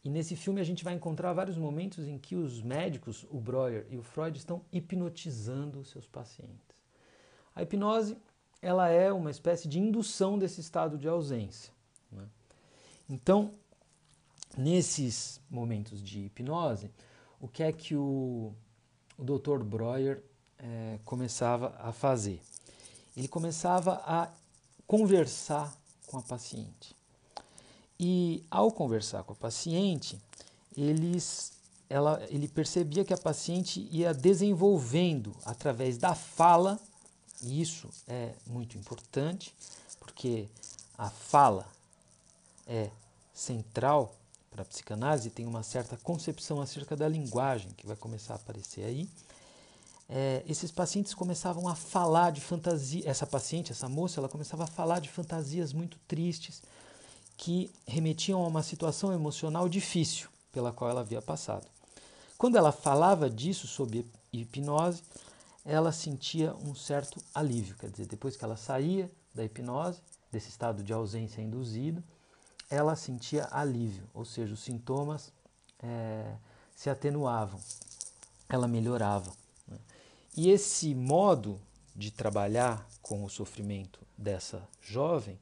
E 0.02 0.08
nesse 0.08 0.34
filme 0.34 0.60
a 0.60 0.64
gente 0.64 0.82
vai 0.82 0.94
encontrar 0.94 1.34
vários 1.34 1.58
momentos 1.58 2.08
em 2.08 2.18
que 2.18 2.34
os 2.34 2.62
médicos, 2.62 3.26
o 3.30 3.38
Breuer 3.38 3.86
e 3.90 3.98
o 3.98 4.02
Freud, 4.02 4.36
estão 4.38 4.64
hipnotizando 4.72 5.84
seus 5.84 6.06
pacientes. 6.06 6.74
A 7.54 7.62
hipnose 7.62 8.16
ela 8.60 8.88
é 8.88 9.12
uma 9.12 9.30
espécie 9.30 9.68
de 9.68 9.78
indução 9.78 10.38
desse 10.38 10.60
estado 10.60 10.98
de 10.98 11.08
ausência. 11.08 11.72
Né? 12.10 12.24
Então, 13.08 13.52
nesses 14.56 15.40
momentos 15.50 16.02
de 16.02 16.26
hipnose, 16.26 16.90
o 17.40 17.48
que 17.48 17.62
é 17.62 17.72
que 17.72 17.94
o, 17.94 18.52
o 19.18 19.24
Dr. 19.24 19.62
Breuer 19.62 20.22
é, 20.58 20.98
começava 21.04 21.74
a 21.78 21.92
fazer? 21.92 22.40
Ele 23.16 23.28
começava 23.28 24.02
a 24.04 24.30
conversar 24.86 25.76
com 26.06 26.18
a 26.18 26.22
paciente. 26.22 26.94
E 27.98 28.44
ao 28.50 28.70
conversar 28.70 29.24
com 29.24 29.32
a 29.32 29.36
paciente, 29.36 30.18
eles, 30.76 31.52
ela, 31.88 32.22
ele 32.28 32.46
percebia 32.46 33.04
que 33.04 33.14
a 33.14 33.18
paciente 33.18 33.88
ia 33.90 34.12
desenvolvendo 34.12 35.34
através 35.44 35.96
da 35.96 36.14
fala, 36.14 36.78
e 37.42 37.60
isso 37.60 37.88
é 38.06 38.34
muito 38.46 38.76
importante, 38.78 39.54
porque 40.00 40.48
a 40.96 41.10
fala 41.10 41.66
é 42.66 42.90
central 43.34 44.14
para 44.50 44.62
a 44.62 44.64
psicanálise, 44.64 45.28
tem 45.30 45.46
uma 45.46 45.62
certa 45.62 45.96
concepção 45.98 46.60
acerca 46.60 46.96
da 46.96 47.06
linguagem 47.06 47.70
que 47.76 47.86
vai 47.86 47.96
começar 47.96 48.34
a 48.34 48.36
aparecer 48.36 48.84
aí. 48.84 49.08
É, 50.08 50.42
esses 50.48 50.70
pacientes 50.70 51.12
começavam 51.12 51.68
a 51.68 51.74
falar 51.74 52.30
de 52.30 52.40
fantasia. 52.40 53.02
Essa 53.04 53.26
paciente, 53.26 53.72
essa 53.72 53.88
moça, 53.88 54.20
ela 54.20 54.28
começava 54.28 54.64
a 54.64 54.66
falar 54.66 55.00
de 55.00 55.10
fantasias 55.10 55.72
muito 55.72 55.98
tristes, 56.08 56.62
que 57.36 57.70
remetiam 57.86 58.42
a 58.42 58.46
uma 58.46 58.62
situação 58.62 59.12
emocional 59.12 59.68
difícil 59.68 60.28
pela 60.50 60.72
qual 60.72 60.90
ela 60.90 61.00
havia 61.02 61.20
passado. 61.20 61.66
Quando 62.38 62.56
ela 62.56 62.72
falava 62.72 63.28
disso 63.28 63.66
sob 63.66 64.06
hipnose, 64.32 65.02
ela 65.66 65.90
sentia 65.90 66.54
um 66.54 66.74
certo 66.76 67.20
alívio, 67.34 67.74
quer 67.76 67.90
dizer, 67.90 68.06
depois 68.06 68.36
que 68.36 68.44
ela 68.44 68.56
saía 68.56 69.10
da 69.34 69.44
hipnose, 69.44 70.00
desse 70.30 70.48
estado 70.48 70.82
de 70.82 70.92
ausência 70.92 71.42
induzido, 71.42 72.02
ela 72.70 72.94
sentia 72.94 73.48
alívio, 73.50 74.08
ou 74.14 74.24
seja, 74.24 74.54
os 74.54 74.60
sintomas 74.60 75.32
é, 75.82 76.36
se 76.74 76.88
atenuavam, 76.88 77.60
ela 78.48 78.68
melhorava. 78.68 79.32
Né? 79.66 79.78
E 80.36 80.50
esse 80.50 80.94
modo 80.94 81.60
de 81.94 82.12
trabalhar 82.12 82.86
com 83.02 83.24
o 83.24 83.28
sofrimento 83.28 84.00
dessa 84.16 84.66
jovem 84.80 85.38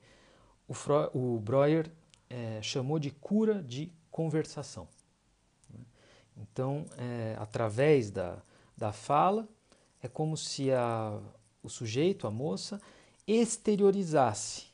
o, 0.66 0.73
Freud, 0.73 1.11
o 1.12 1.38
Breuer 1.38 1.90
é, 2.31 2.61
chamou 2.62 2.99
de 2.99 3.11
cura 3.11 3.62
de 3.62 3.93
conversação. 4.11 4.88
Né? 5.69 5.85
Então, 6.38 6.87
é, 6.97 7.37
através 7.38 8.11
da, 8.11 8.38
da 8.76 8.93
fala, 8.93 9.47
é 10.04 10.08
como 10.08 10.37
se 10.37 10.70
a, 10.70 11.18
o 11.62 11.68
sujeito, 11.70 12.26
a 12.26 12.30
moça, 12.30 12.78
exteriorizasse 13.26 14.66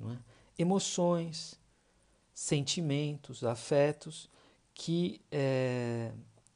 é? 0.00 0.16
emoções, 0.56 1.58
sentimentos, 2.32 3.42
afetos 3.42 4.30
que 4.72 5.20
é, 5.28 6.12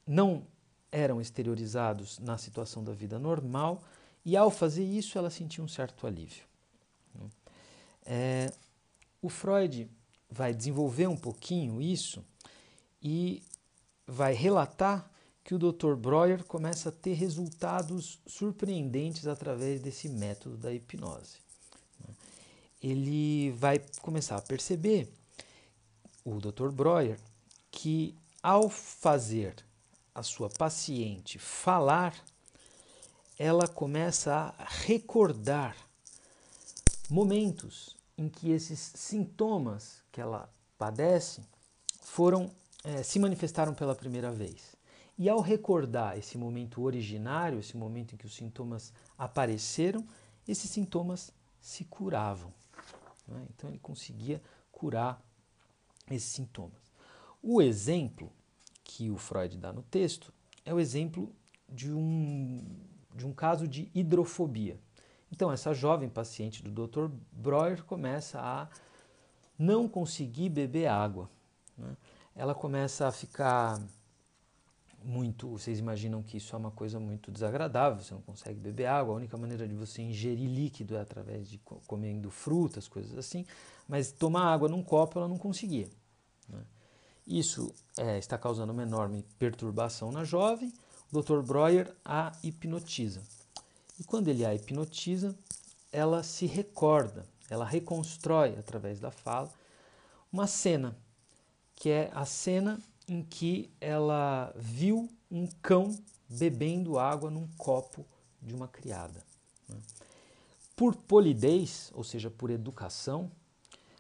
não 0.07 0.47
eram 0.93 1.21
exteriorizados 1.21 2.21
na 2.21 2.39
situação 2.39 2.85
da 2.85 2.93
vida 2.93 3.19
normal 3.19 3.83
e 4.25 4.37
ao 4.37 4.49
fazer 4.49 4.85
isso 4.85 5.19
ela 5.19 5.29
sentia 5.29 5.65
um 5.65 5.69
certo 5.69 6.07
alívio. 6.07 6.45
É, 8.07 8.53
o 9.21 9.29
Freud 9.29 9.91
vai 10.31 10.55
desenvolver 10.55 11.09
um 11.09 11.17
pouquinho 11.17 11.83
isso 11.83 12.25
e 13.03 13.43
vai 14.07 14.35
relatar 14.35 15.11
que 15.45 15.55
o 15.55 15.59
Dr. 15.59 15.95
Breuer 15.95 16.43
começa 16.43 16.89
a 16.89 16.93
ter 16.93 17.13
resultados 17.13 18.19
surpreendentes 18.27 19.27
através 19.27 19.79
desse 19.79 20.09
método 20.09 20.57
da 20.57 20.73
hipnose. 20.73 21.37
Ele 22.83 23.51
vai 23.53 23.79
começar 24.01 24.37
a 24.37 24.43
perceber, 24.43 25.13
o 26.25 26.41
Dr. 26.41 26.71
Breuer, 26.71 27.19
que 27.71 28.17
ao 28.43 28.71
fazer 28.71 29.55
a 30.15 30.23
sua 30.23 30.49
paciente 30.49 31.39
falar, 31.39 32.15
ela 33.39 33.69
começa 33.69 34.55
a 34.59 34.65
recordar 34.65 35.77
momentos 37.11 37.97
em 38.17 38.29
que 38.29 38.51
esses 38.51 38.93
sintomas 38.95 40.03
que 40.11 40.21
ela 40.21 40.49
padece 40.79 41.43
foram 42.01 42.51
é, 42.83 43.03
se 43.03 43.19
manifestaram 43.19 43.75
pela 43.75 43.95
primeira 43.95 44.31
vez. 44.31 44.74
E 45.17 45.29
ao 45.29 45.41
recordar 45.41 46.19
esse 46.19 46.37
momento 46.37 46.83
originário, 46.83 47.59
esse 47.59 47.77
momento 47.77 48.15
em 48.15 48.17
que 48.17 48.27
os 48.27 48.35
sintomas 48.35 48.93
apareceram, 49.17 50.07
esses 50.47 50.69
sintomas 50.71 51.33
se 51.61 51.85
curavam. 51.85 52.53
Né? 53.27 53.47
Então 53.55 53.71
ele 53.71 53.79
conseguia 53.79 54.43
curar 54.73 55.23
esses 56.11 56.31
sintomas. 56.31 56.93
O 57.43 57.63
exemplo 57.63 58.33
que 58.83 59.11
o 59.11 59.17
Freud 59.17 59.57
dá 59.57 59.73
no 59.73 59.83
texto 59.83 60.33
é 60.65 60.75
o 60.75 60.81
exemplo 60.81 61.33
de 61.69 61.93
um, 61.93 62.65
de 63.15 63.27
um 63.27 63.33
caso 63.33 63.67
de 63.69 63.91
hidrofobia. 63.95 64.79
Então, 65.31 65.51
essa 65.51 65.75
jovem 65.75 66.09
paciente 66.09 66.63
do 66.63 66.87
Dr. 66.87 67.09
Breuer 67.33 67.83
começa 67.85 68.41
a 68.41 68.69
não 69.59 69.89
conseguir 69.89 70.49
beber 70.49 70.87
água. 70.87 71.29
Né? 71.77 71.97
Ela 72.37 72.55
começa 72.55 73.09
a 73.09 73.13
ficar 73.13 73.83
muito. 75.05 75.49
Vocês 75.49 75.79
imaginam 75.79 76.23
que 76.23 76.39
isso 76.39 76.55
é 76.57 76.59
uma 76.59 76.71
coisa 76.71 76.99
muito 76.99 77.31
desagradável, 77.31 78.03
você 78.03 78.15
não 78.15 78.23
consegue 78.23 78.59
beber 78.59 78.87
água, 78.87 79.15
a 79.15 79.17
única 79.17 79.37
maneira 79.37 79.69
de 79.69 79.75
você 79.75 80.03
ingerir 80.03 80.49
líquido 80.49 80.97
é 80.97 81.01
através 81.01 81.49
de 81.49 81.59
comendo 81.87 82.31
frutas, 82.31 82.89
coisas 82.89 83.17
assim, 83.17 83.45
mas 83.87 84.11
tomar 84.11 84.53
água 84.53 84.69
num 84.69 84.83
copo 84.83 85.19
ela 85.19 85.29
não 85.29 85.39
conseguia. 85.39 85.89
Né? 86.49 86.65
Isso 87.27 87.73
é, 87.97 88.19
está 88.19 88.37
causando 88.37 88.73
uma 88.73 88.83
enorme 88.83 89.25
perturbação 89.39 90.11
na 90.11 90.25
jovem. 90.25 90.73
O 91.13 91.23
Dr. 91.23 91.41
Breuer 91.43 91.95
a 92.05 92.33
hipnotiza. 92.43 93.23
E 93.99 94.05
quando 94.05 94.29
ele 94.29 94.45
a 94.45 94.55
hipnotiza, 94.55 95.35
ela 95.93 96.23
se 96.23 96.47
recorda, 96.47 97.25
ela 97.49 97.65
reconstrói 97.65 98.57
através 98.59 98.99
da 98.99 99.11
fala 99.11 99.51
uma 100.33 100.49
cena, 100.49 100.97
que 101.77 101.89
é 101.89 102.11
a 102.13 102.25
cena 102.25 102.81
em 103.09 103.23
que 103.23 103.71
ela 103.81 104.53
viu 104.57 105.09
um 105.31 105.47
cão 105.63 105.97
bebendo 106.29 106.99
água 106.99 107.31
num 107.31 107.47
copo 107.59 108.05
de 108.41 108.55
uma 108.55 108.69
criada. 108.69 109.25
Né? 109.69 109.77
Por 110.77 110.95
polidez, 110.95 111.91
ou 111.95 112.03
seja, 112.03 112.31
por 112.31 112.51
educação, 112.51 113.31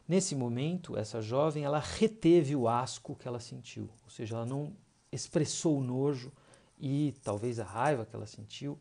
nesse 0.08 0.34
momento 0.34 0.96
essa 0.96 1.20
jovem 1.20 1.64
ela 1.64 1.78
reteve 1.78 2.56
o 2.56 2.68
asco 2.68 3.14
que 3.14 3.28
ela 3.28 3.40
sentiu, 3.40 3.88
ou 4.04 4.10
seja, 4.10 4.36
ela 4.36 4.46
não 4.46 4.72
expressou 5.12 5.78
o 5.78 5.84
nojo 5.84 6.32
e 6.78 7.14
talvez 7.22 7.60
a 7.60 7.64
raiva 7.64 8.04
que 8.04 8.14
ela 8.14 8.26
sentiu 8.26 8.78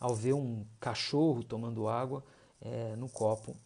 ao 0.00 0.14
ver 0.14 0.32
um 0.32 0.64
cachorro 0.80 1.42
tomando 1.42 1.88
água 1.88 2.24
é, 2.60 2.96
no 2.96 3.08
copo, 3.08 3.56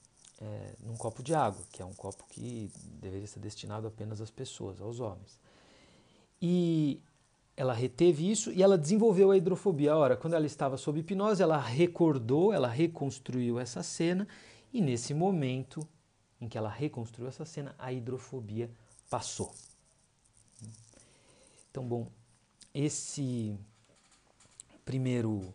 é, 0.40 0.74
num 0.80 0.96
copo 0.96 1.22
de 1.22 1.34
água, 1.34 1.62
que 1.72 1.80
é 1.80 1.84
um 1.84 1.94
copo 1.94 2.24
que 2.28 2.70
deveria 3.00 3.26
ser 3.26 3.40
destinado 3.40 3.86
apenas 3.86 4.20
às 4.20 4.30
pessoas, 4.30 4.80
aos 4.80 5.00
homens. 5.00 5.38
E 6.40 7.00
ela 7.56 7.72
reteve 7.72 8.30
isso 8.30 8.52
e 8.52 8.62
ela 8.62 8.78
desenvolveu 8.78 9.30
a 9.30 9.36
hidrofobia. 9.36 9.96
Ora, 9.96 10.16
quando 10.16 10.34
ela 10.34 10.46
estava 10.46 10.76
sob 10.76 11.00
hipnose, 11.00 11.42
ela 11.42 11.58
recordou, 11.58 12.52
ela 12.52 12.68
reconstruiu 12.68 13.58
essa 13.58 13.82
cena 13.82 14.28
e 14.72 14.80
nesse 14.80 15.12
momento 15.12 15.86
em 16.40 16.48
que 16.48 16.56
ela 16.56 16.68
reconstruiu 16.68 17.28
essa 17.28 17.44
cena, 17.44 17.74
a 17.78 17.92
hidrofobia 17.92 18.70
passou. 19.10 19.52
Então, 21.70 21.86
bom, 21.86 22.08
esse 22.72 23.58
primeiro 24.84 25.52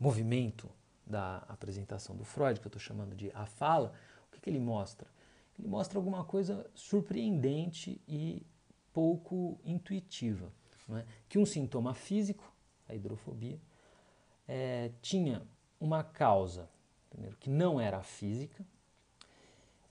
movimento 0.00 0.68
da 1.06 1.38
apresentação 1.48 2.16
do 2.16 2.24
Freud, 2.24 2.60
que 2.60 2.66
eu 2.66 2.70
estou 2.70 2.80
chamando 2.80 3.14
de 3.14 3.30
a 3.32 3.46
fala, 3.46 3.92
o 4.26 4.32
que, 4.32 4.40
que 4.40 4.50
ele 4.50 4.58
mostra? 4.58 5.06
Ele 5.58 5.68
mostra 5.68 5.98
alguma 5.98 6.24
coisa 6.24 6.68
surpreendente 6.74 8.00
e 8.08 8.44
pouco 8.96 9.60
intuitiva. 9.62 10.50
É? 10.90 11.04
Que 11.28 11.38
um 11.38 11.44
sintoma 11.44 11.92
físico, 11.92 12.50
a 12.88 12.94
hidrofobia, 12.94 13.60
é, 14.48 14.90
tinha 15.02 15.42
uma 15.78 16.02
causa, 16.02 16.66
primeiro, 17.10 17.36
que 17.36 17.50
não 17.50 17.78
era 17.78 18.02
física. 18.02 18.64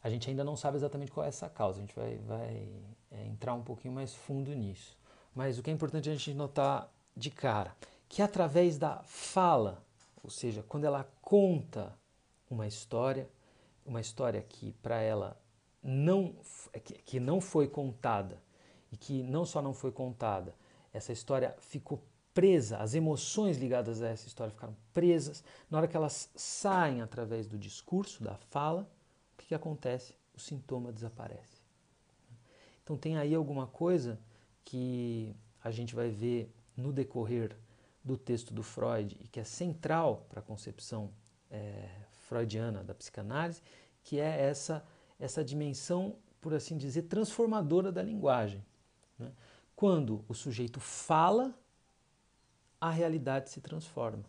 A 0.01 0.09
gente 0.09 0.27
ainda 0.27 0.43
não 0.43 0.55
sabe 0.55 0.77
exatamente 0.77 1.11
qual 1.11 1.23
é 1.23 1.29
essa 1.29 1.47
causa, 1.47 1.77
a 1.77 1.81
gente 1.81 1.95
vai, 1.95 2.17
vai 2.17 2.67
é, 3.11 3.25
entrar 3.27 3.53
um 3.53 3.61
pouquinho 3.61 3.93
mais 3.93 4.15
fundo 4.15 4.55
nisso. 4.55 4.97
Mas 5.35 5.59
o 5.59 5.61
que 5.61 5.69
é 5.69 5.73
importante 5.73 6.09
a 6.09 6.15
gente 6.15 6.33
notar 6.33 6.89
de 7.15 7.29
cara, 7.29 7.75
que 8.09 8.21
através 8.21 8.77
da 8.79 9.03
fala 9.03 9.85
ou 10.25 10.31
seja, 10.31 10.63
quando 10.67 10.85
ela 10.85 11.07
conta 11.21 11.95
uma 12.49 12.65
história, 12.65 13.29
uma 13.85 14.01
história 14.01 14.41
que 14.41 14.71
para 14.81 14.99
ela 14.99 15.39
não 15.83 16.33
que 17.05 17.19
não 17.19 17.39
foi 17.39 17.67
contada 17.67 18.41
e 18.95 18.97
que 18.97 19.23
não 19.23 19.45
só 19.45 19.61
não 19.61 19.73
foi 19.73 19.91
contada, 19.91 20.55
essa 20.93 21.11
história 21.11 21.53
ficou 21.59 22.01
presa, 22.33 22.77
as 22.77 22.95
emoções 22.95 23.57
ligadas 23.57 24.01
a 24.01 24.07
essa 24.07 24.25
história 24.25 24.51
ficaram 24.51 24.73
presas. 24.93 25.43
Na 25.69 25.77
hora 25.77 25.87
que 25.87 25.97
elas 25.97 26.29
saem 26.33 27.01
através 27.01 27.45
do 27.45 27.57
discurso, 27.57 28.23
da 28.23 28.37
fala, 28.37 28.89
o 29.33 29.37
que, 29.37 29.47
que 29.47 29.55
acontece? 29.55 30.15
O 30.33 30.39
sintoma 30.39 30.93
desaparece. 30.93 31.61
Então 32.83 32.95
tem 32.95 33.17
aí 33.17 33.35
alguma 33.35 33.67
coisa 33.67 34.17
que 34.63 35.35
a 35.61 35.71
gente 35.71 35.93
vai 35.93 36.09
ver 36.09 36.49
no 36.77 36.93
decorrer 36.93 37.53
do 38.01 38.17
texto 38.17 38.53
do 38.53 38.63
Freud 38.63 39.17
e 39.19 39.27
que 39.27 39.41
é 39.41 39.43
central 39.43 40.25
para 40.29 40.39
a 40.39 40.43
concepção 40.43 41.11
é, 41.51 41.89
freudiana 42.29 42.81
da 42.81 42.95
psicanálise, 42.95 43.61
que 44.03 44.21
é 44.21 44.41
essa, 44.41 44.85
essa 45.19 45.43
dimensão, 45.43 46.15
por 46.39 46.53
assim 46.53 46.77
dizer, 46.77 47.03
transformadora 47.03 47.91
da 47.91 48.01
linguagem. 48.01 48.63
Né? 49.17 49.31
Quando 49.75 50.23
o 50.27 50.33
sujeito 50.33 50.79
fala, 50.79 51.53
a 52.79 52.89
realidade 52.89 53.49
se 53.49 53.61
transforma. 53.61 54.23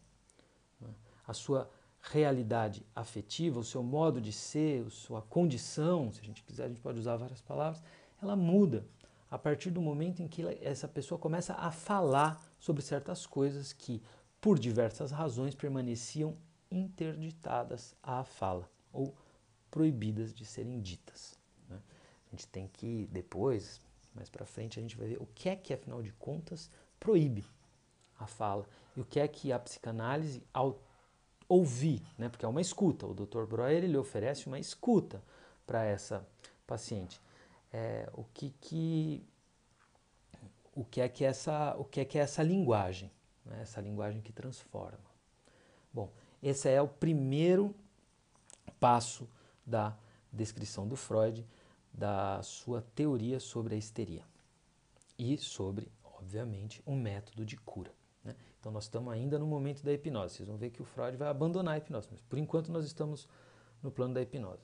Né? 0.81 0.89
A 1.27 1.33
sua 1.33 1.71
realidade 2.01 2.87
afetiva, 2.95 3.59
o 3.59 3.65
seu 3.65 3.83
modo 3.83 4.21
de 4.21 4.33
ser, 4.33 4.87
a 4.87 4.91
sua 4.91 5.23
condição, 5.23 6.13
se 6.13 6.21
a 6.21 6.25
gente 6.25 6.43
quiser, 6.43 6.65
a 6.65 6.69
gente 6.69 6.81
pode 6.81 6.99
usar 6.99 7.17
várias 7.17 7.41
palavras, 7.41 7.83
ela 8.23 8.37
muda 8.37 8.87
a 9.31 9.37
partir 9.37 9.71
do 9.71 9.83
momento 9.83 10.23
em 10.23 10.29
que 10.29 10.43
essa 10.63 10.87
pessoa 10.87 11.19
começa 11.19 11.55
a 11.55 11.71
falar 11.71 12.41
sobre 12.59 12.83
certas 12.83 13.27
coisas 13.27 13.73
que, 13.73 14.01
por 14.41 14.59
diversas 14.59 15.11
razões, 15.11 15.55
permaneciam 15.55 16.37
interditadas 16.71 17.95
à 18.03 18.25
fala 18.25 18.71
ou 18.93 19.15
proibidas 19.71 20.33
de 20.33 20.45
serem 20.45 20.81
ditas. 20.81 21.39
Né? 21.69 21.81
A 22.27 22.31
gente 22.31 22.47
tem 22.47 22.69
que 22.69 23.09
depois, 23.11 23.81
mais 24.17 24.29
para 24.29 24.45
frente, 24.47 24.79
a 24.79 24.83
gente 24.83 24.97
vai 24.97 25.09
ver 25.09 25.21
o 25.21 25.27
que 25.27 25.49
é 25.49 25.55
que, 25.55 25.73
afinal 25.73 26.03
de 26.03 26.13
contas, 26.13 26.71
proíbe 26.99 27.45
a 28.19 28.27
fala 28.27 28.67
e 28.97 29.01
o 29.01 29.05
que 29.05 29.21
é 29.21 29.29
que 29.29 29.53
a 29.53 29.59
psicanálise, 29.59 30.43
ao 30.53 30.81
ouvir, 31.49 32.03
né? 32.19 32.29
porque 32.29 32.45
é 32.45 32.49
uma 32.49 32.61
escuta, 32.61 33.07
o 33.07 33.15
Dr. 33.15 33.45
Breuer 33.45 33.85
ele 33.85 33.97
oferece 33.97 34.47
uma 34.47 34.59
escuta 34.59 35.23
para 35.67 35.85
essa 35.85 36.27
paciente. 36.67 37.21
É, 37.73 38.09
o 38.15 38.25
que 38.25 38.51
que 38.61 39.25
o 40.75 40.85
que 40.85 41.01
é 41.01 41.09
que 41.09 41.25
essa 41.25 41.75
o 41.79 41.85
que 41.85 42.01
é 42.01 42.05
que 42.05 42.19
é 42.19 42.23
essa 42.23 42.43
linguagem, 42.43 43.11
né? 43.45 43.61
essa 43.63 43.81
linguagem 43.81 44.21
que 44.21 44.33
transforma. 44.33 44.99
Bom, 45.93 46.11
esse 46.43 46.69
é 46.69 46.81
o 46.81 46.89
primeiro 46.89 47.75
passo 48.81 49.29
da 49.65 49.97
descrição 50.33 50.87
do 50.87 50.97
Freud 50.97 51.47
da 51.97 52.43
sua 52.43 52.83
teoria 52.95 53.41
sobre 53.41 53.75
a 53.75 53.79
histeria 53.79 54.23
e 55.19 55.39
sobre, 55.39 55.91
obviamente, 56.05 56.83
um 56.87 56.95
método 56.95 57.45
de 57.45 57.57
cura. 57.57 57.91
Né? 58.23 58.37
Então, 58.61 58.71
nós 58.71 58.85
estamos 58.85 59.11
ainda 59.13 59.39
no 59.39 59.47
momento 59.47 59.83
da 59.83 59.93
hipnose. 59.93 60.35
Vocês 60.35 60.49
vão 60.49 60.59
ver 60.59 60.71
que 60.71 60.83
o 60.83 60.85
Freud 60.85 61.17
vai 61.17 61.29
abandonar 61.29 61.75
a 61.75 61.79
hipnose, 61.79 62.09
mas 62.11 62.21
por 62.21 62.39
enquanto 62.39 62.71
nós 62.71 62.85
estamos 62.85 63.27
no 63.83 63.91
plano 63.91 64.13
da 64.13 64.21
hipnose. 64.21 64.63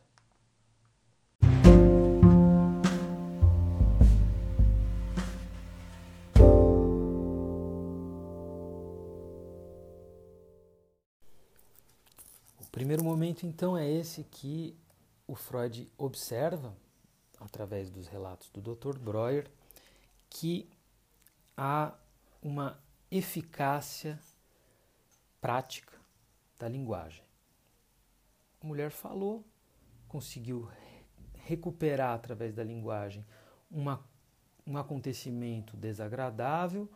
O 12.61 12.71
primeiro 12.73 13.03
momento, 13.03 13.47
então, 13.47 13.77
é 13.79 13.89
esse 13.89 14.25
que 14.25 14.77
o 15.27 15.35
Freud 15.35 15.91
observa, 15.97 16.77
através 17.45 17.91
dos 17.91 18.07
relatos 18.09 18.49
do 18.51 18.61
Dr. 18.61 18.99
Breuer, 18.99 19.51
que 20.31 20.69
há 21.57 21.93
uma 22.43 22.79
eficácia 23.11 24.19
prática 25.41 25.93
da 26.59 26.69
linguagem. 26.69 27.23
A 28.63 28.67
mulher 28.67 28.91
falou, 28.91 29.45
conseguiu 30.09 30.69
recuperar 31.35 32.15
através 32.15 32.55
da 32.55 32.63
linguagem 32.63 33.25
uma, 33.71 34.03
um 34.67 34.79
acontecimento 34.79 35.77
desagradável 35.77 36.89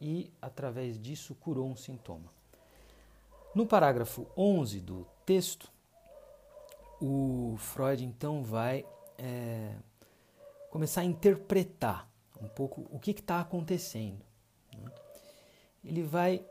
e, 0.00 0.30
através 0.40 1.00
disso, 1.00 1.34
curou 1.34 1.68
um 1.68 1.76
sintoma. 1.76 2.30
No 3.54 3.66
parágrafo 3.66 4.26
11 4.36 4.80
do 4.80 5.06
texto, 5.24 5.72
o 7.00 7.56
Freud 7.58 8.04
então 8.04 8.42
vai 8.42 8.84
é, 9.18 9.74
começar 10.76 11.00
a 11.00 11.04
interpretar 11.06 12.06
um 12.38 12.48
pouco 12.48 12.86
o 12.90 12.98
que 12.98 13.12
está 13.12 13.40
acontecendo. 13.40 14.22
Né? 14.76 14.92
Ele 15.82 16.02
vai 16.02 16.44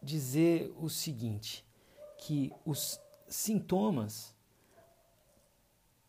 dizer 0.00 0.72
o 0.78 0.88
seguinte, 0.88 1.66
que 2.18 2.52
os 2.64 3.00
sintomas 3.26 4.32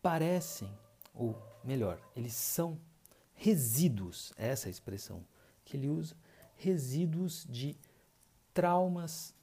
parecem, 0.00 0.72
ou 1.12 1.36
melhor, 1.64 2.00
eles 2.14 2.34
são 2.34 2.78
resíduos, 3.34 4.32
é 4.36 4.46
essa 4.46 4.68
é 4.68 4.68
a 4.68 4.70
expressão 4.70 5.26
que 5.64 5.76
ele 5.76 5.88
usa, 5.88 6.14
resíduos 6.54 7.44
de 7.50 7.76
traumas 8.54 9.34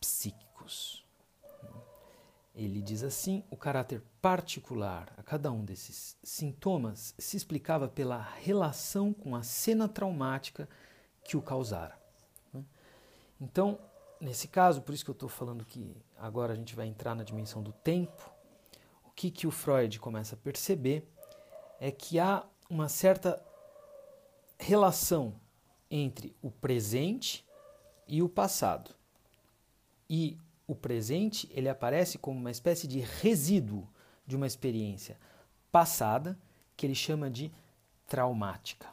psíquicos. 0.00 1.04
Ele 2.54 2.82
diz 2.82 3.02
assim: 3.02 3.44
o 3.50 3.56
caráter 3.56 4.02
particular 4.20 5.12
a 5.16 5.22
cada 5.22 5.50
um 5.50 5.64
desses 5.64 6.16
sintomas 6.22 7.14
se 7.18 7.36
explicava 7.36 7.88
pela 7.88 8.20
relação 8.20 9.12
com 9.12 9.36
a 9.36 9.42
cena 9.42 9.88
traumática 9.88 10.68
que 11.24 11.36
o 11.36 11.42
causara. 11.42 11.98
Né? 12.52 12.64
Então, 13.40 13.78
nesse 14.20 14.48
caso, 14.48 14.82
por 14.82 14.94
isso 14.94 15.04
que 15.04 15.10
eu 15.10 15.14
estou 15.14 15.28
falando 15.28 15.64
que 15.64 15.96
agora 16.18 16.52
a 16.52 16.56
gente 16.56 16.74
vai 16.74 16.86
entrar 16.86 17.14
na 17.14 17.22
dimensão 17.22 17.62
do 17.62 17.72
tempo, 17.72 18.30
o 19.04 19.10
que, 19.10 19.30
que 19.30 19.46
o 19.46 19.50
Freud 19.50 19.98
começa 19.98 20.34
a 20.34 20.38
perceber 20.38 21.08
é 21.78 21.90
que 21.90 22.18
há 22.18 22.44
uma 22.68 22.88
certa 22.88 23.42
relação 24.58 25.34
entre 25.90 26.36
o 26.42 26.50
presente 26.50 27.44
e 28.06 28.22
o 28.22 28.28
passado. 28.28 28.94
E 30.08 30.36
o 30.70 30.74
presente 30.76 31.50
ele 31.52 31.68
aparece 31.68 32.16
como 32.16 32.38
uma 32.38 32.50
espécie 32.50 32.86
de 32.86 33.00
resíduo 33.00 33.88
de 34.24 34.36
uma 34.36 34.46
experiência 34.46 35.18
passada 35.72 36.38
que 36.76 36.86
ele 36.86 36.94
chama 36.94 37.28
de 37.28 37.50
traumática. 38.06 38.86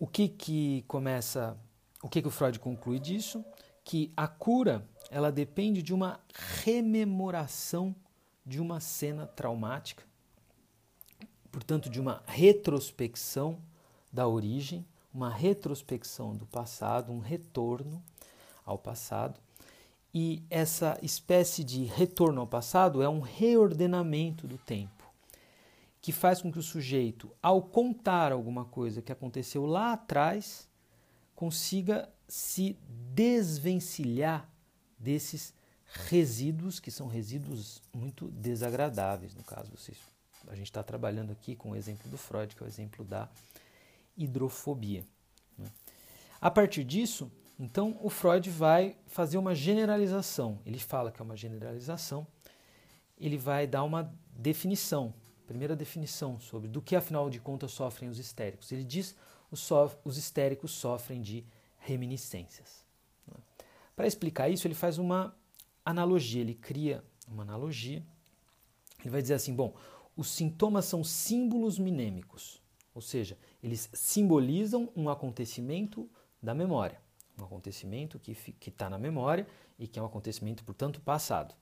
O 0.00 0.08
que 0.08 0.28
que 0.28 0.82
começa, 0.88 1.56
o 2.02 2.08
que 2.08 2.20
que 2.20 2.26
o 2.26 2.30
Freud 2.32 2.58
conclui 2.58 2.98
disso? 2.98 3.44
Que 3.84 4.12
a 4.16 4.26
cura 4.26 4.84
ela 5.12 5.30
depende 5.30 5.80
de 5.80 5.94
uma 5.94 6.18
rememoração 6.64 7.94
de 8.44 8.60
uma 8.60 8.80
cena 8.80 9.28
traumática, 9.28 10.02
portanto 11.52 11.88
de 11.88 12.00
uma 12.00 12.20
retrospecção 12.26 13.62
da 14.12 14.26
origem, 14.26 14.84
uma 15.12 15.30
retrospecção 15.30 16.34
do 16.34 16.46
passado, 16.46 17.12
um 17.12 17.20
retorno 17.20 18.02
ao 18.66 18.76
passado 18.76 19.43
e 20.14 20.44
essa 20.48 20.96
espécie 21.02 21.64
de 21.64 21.82
retorno 21.82 22.40
ao 22.40 22.46
passado 22.46 23.02
é 23.02 23.08
um 23.08 23.18
reordenamento 23.18 24.46
do 24.46 24.56
tempo, 24.56 25.12
que 26.00 26.12
faz 26.12 26.40
com 26.40 26.52
que 26.52 26.58
o 26.58 26.62
sujeito, 26.62 27.34
ao 27.42 27.60
contar 27.60 28.30
alguma 28.30 28.64
coisa 28.64 29.02
que 29.02 29.10
aconteceu 29.10 29.66
lá 29.66 29.94
atrás, 29.94 30.68
consiga 31.34 32.08
se 32.28 32.78
desvencilhar 32.88 34.48
desses 34.96 35.52
resíduos, 36.08 36.78
que 36.78 36.92
são 36.92 37.08
resíduos 37.08 37.82
muito 37.92 38.28
desagradáveis. 38.30 39.34
No 39.34 39.42
caso, 39.42 39.72
vocês, 39.76 39.98
a 40.46 40.54
gente 40.54 40.66
está 40.66 40.82
trabalhando 40.82 41.32
aqui 41.32 41.56
com 41.56 41.70
o 41.70 41.76
exemplo 41.76 42.08
do 42.08 42.16
Freud, 42.16 42.54
que 42.54 42.62
é 42.62 42.66
o 42.66 42.68
exemplo 42.68 43.04
da 43.04 43.28
hidrofobia. 44.16 45.04
Né? 45.58 45.66
A 46.40 46.50
partir 46.50 46.84
disso, 46.84 47.30
então, 47.58 47.96
o 48.02 48.10
Freud 48.10 48.50
vai 48.50 48.96
fazer 49.06 49.38
uma 49.38 49.54
generalização. 49.54 50.58
Ele 50.66 50.78
fala 50.78 51.12
que 51.12 51.22
é 51.22 51.24
uma 51.24 51.36
generalização. 51.36 52.26
Ele 53.18 53.38
vai 53.38 53.66
dar 53.66 53.84
uma 53.84 54.12
definição, 54.36 55.14
primeira 55.46 55.76
definição 55.76 56.40
sobre 56.40 56.68
do 56.68 56.82
que 56.82 56.96
afinal 56.96 57.30
de 57.30 57.38
contas 57.38 57.70
sofrem 57.70 58.10
os 58.10 58.18
histéricos. 58.18 58.72
Ele 58.72 58.82
diz 58.82 59.14
os, 59.52 59.68
os 60.04 60.16
histéricos 60.16 60.72
sofrem 60.72 61.22
de 61.22 61.44
reminiscências. 61.78 62.84
Para 63.94 64.08
explicar 64.08 64.48
isso, 64.48 64.66
ele 64.66 64.74
faz 64.74 64.98
uma 64.98 65.36
analogia. 65.84 66.40
Ele 66.40 66.54
cria 66.54 67.04
uma 67.28 67.44
analogia. 67.44 68.04
Ele 68.98 69.10
vai 69.10 69.22
dizer 69.22 69.34
assim: 69.34 69.54
bom, 69.54 69.76
os 70.16 70.28
sintomas 70.28 70.86
são 70.86 71.04
símbolos 71.04 71.78
minêmicos, 71.78 72.60
ou 72.92 73.00
seja, 73.00 73.38
eles 73.62 73.88
simbolizam 73.92 74.90
um 74.96 75.08
acontecimento 75.08 76.10
da 76.42 76.52
memória 76.52 77.03
um 77.38 77.44
acontecimento 77.44 78.18
que 78.18 78.36
está 78.68 78.88
na 78.88 78.98
memória 78.98 79.46
e 79.78 79.86
que 79.86 79.98
é 79.98 80.02
um 80.02 80.06
acontecimento, 80.06 80.64
portanto, 80.64 81.00
passado. 81.00 81.54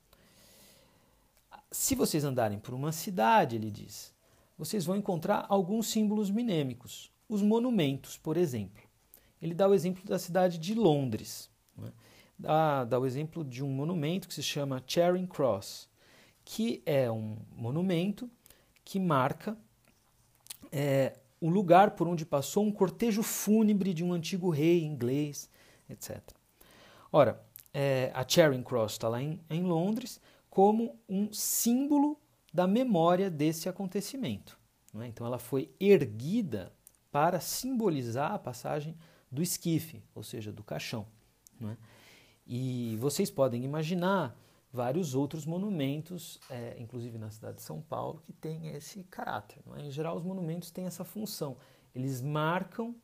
Se 1.70 1.94
vocês 1.94 2.24
andarem 2.24 2.58
por 2.58 2.74
uma 2.74 2.92
cidade, 2.92 3.56
ele 3.56 3.70
diz, 3.70 4.14
vocês 4.58 4.84
vão 4.84 4.96
encontrar 4.96 5.46
alguns 5.48 5.88
símbolos 5.88 6.30
minêmicos. 6.30 7.10
Os 7.28 7.42
monumentos, 7.42 8.16
por 8.16 8.36
exemplo. 8.36 8.82
Ele 9.40 9.54
dá 9.54 9.66
o 9.66 9.74
exemplo 9.74 10.04
da 10.04 10.18
cidade 10.18 10.58
de 10.58 10.74
Londres. 10.74 11.50
Né? 11.76 11.90
Dá, 12.38 12.84
dá 12.84 12.98
o 12.98 13.06
exemplo 13.06 13.44
de 13.44 13.64
um 13.64 13.68
monumento 13.68 14.28
que 14.28 14.34
se 14.34 14.42
chama 14.42 14.82
Charing 14.86 15.26
Cross, 15.26 15.88
que 16.44 16.82
é 16.84 17.10
um 17.10 17.38
monumento 17.56 18.30
que 18.84 19.00
marca 19.00 19.56
é, 20.70 21.18
o 21.40 21.48
lugar 21.48 21.92
por 21.92 22.06
onde 22.06 22.24
passou 22.24 22.64
um 22.64 22.70
cortejo 22.70 23.22
fúnebre 23.22 23.92
de 23.92 24.04
um 24.04 24.12
antigo 24.12 24.48
rei 24.50 24.84
inglês, 24.84 25.50
etc. 25.92 26.20
Ora, 27.10 27.42
é, 27.72 28.10
a 28.14 28.26
Charing 28.26 28.62
Cross 28.62 28.92
está 28.92 29.08
lá 29.08 29.20
em, 29.22 29.40
em 29.48 29.62
Londres 29.62 30.20
como 30.50 30.98
um 31.08 31.32
símbolo 31.32 32.20
da 32.52 32.66
memória 32.66 33.30
desse 33.30 33.68
acontecimento. 33.68 34.58
É? 35.00 35.06
Então, 35.06 35.26
ela 35.26 35.38
foi 35.38 35.74
erguida 35.80 36.72
para 37.10 37.40
simbolizar 37.40 38.32
a 38.32 38.38
passagem 38.38 38.96
do 39.30 39.42
esquife, 39.42 40.02
ou 40.14 40.22
seja, 40.22 40.52
do 40.52 40.62
caixão. 40.62 41.06
É? 41.62 41.76
E 42.46 42.96
vocês 42.98 43.30
podem 43.30 43.64
imaginar 43.64 44.36
vários 44.72 45.14
outros 45.14 45.46
monumentos, 45.46 46.40
é, 46.50 46.76
inclusive 46.78 47.18
na 47.18 47.30
cidade 47.30 47.56
de 47.56 47.62
São 47.62 47.80
Paulo, 47.80 48.20
que 48.24 48.32
têm 48.32 48.68
esse 48.68 49.04
caráter. 49.04 49.62
É? 49.76 49.82
Em 49.82 49.90
geral, 49.90 50.16
os 50.16 50.22
monumentos 50.22 50.70
têm 50.70 50.86
essa 50.86 51.04
função. 51.04 51.56
Eles 51.94 52.20
marcam 52.20 52.94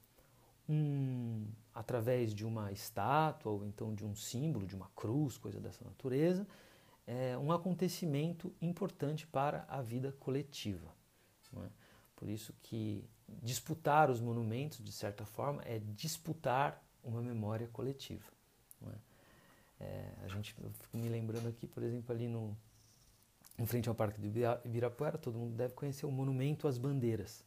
um, 0.68 1.46
através 1.78 2.34
de 2.34 2.44
uma 2.44 2.72
estátua 2.72 3.52
ou 3.52 3.64
então 3.64 3.94
de 3.94 4.04
um 4.04 4.12
símbolo, 4.12 4.66
de 4.66 4.74
uma 4.74 4.90
cruz, 4.96 5.38
coisa 5.38 5.60
dessa 5.60 5.84
natureza, 5.84 6.44
é 7.06 7.38
um 7.38 7.52
acontecimento 7.52 8.52
importante 8.60 9.28
para 9.28 9.64
a 9.68 9.80
vida 9.80 10.10
coletiva. 10.18 10.92
É? 11.56 11.68
Por 12.16 12.28
isso 12.28 12.52
que 12.64 13.08
disputar 13.28 14.10
os 14.10 14.20
monumentos, 14.20 14.82
de 14.82 14.90
certa 14.90 15.24
forma, 15.24 15.62
é 15.64 15.78
disputar 15.78 16.82
uma 17.04 17.22
memória 17.22 17.68
coletiva. 17.68 18.28
É? 18.84 19.84
É, 19.84 20.14
a 20.24 20.28
gente, 20.28 20.56
eu 20.60 20.72
fico 20.72 20.98
me 20.98 21.08
lembrando 21.08 21.46
aqui, 21.46 21.68
por 21.68 21.84
exemplo, 21.84 22.12
ali 22.12 22.26
no, 22.26 22.56
em 23.56 23.66
frente 23.66 23.88
ao 23.88 23.94
Parque 23.94 24.20
de 24.20 24.26
Ibirapuera, 24.64 25.16
todo 25.16 25.38
mundo 25.38 25.54
deve 25.54 25.74
conhecer 25.74 26.06
o 26.06 26.10
Monumento 26.10 26.66
às 26.66 26.76
Bandeiras. 26.76 27.44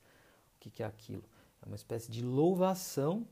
O 0.55 0.59
que, 0.61 0.69
que 0.69 0.83
é 0.83 0.85
aquilo? 0.85 1.25
É 1.61 1.65
uma 1.65 1.75
espécie 1.75 2.09
de 2.09 2.23
louvação 2.23 3.27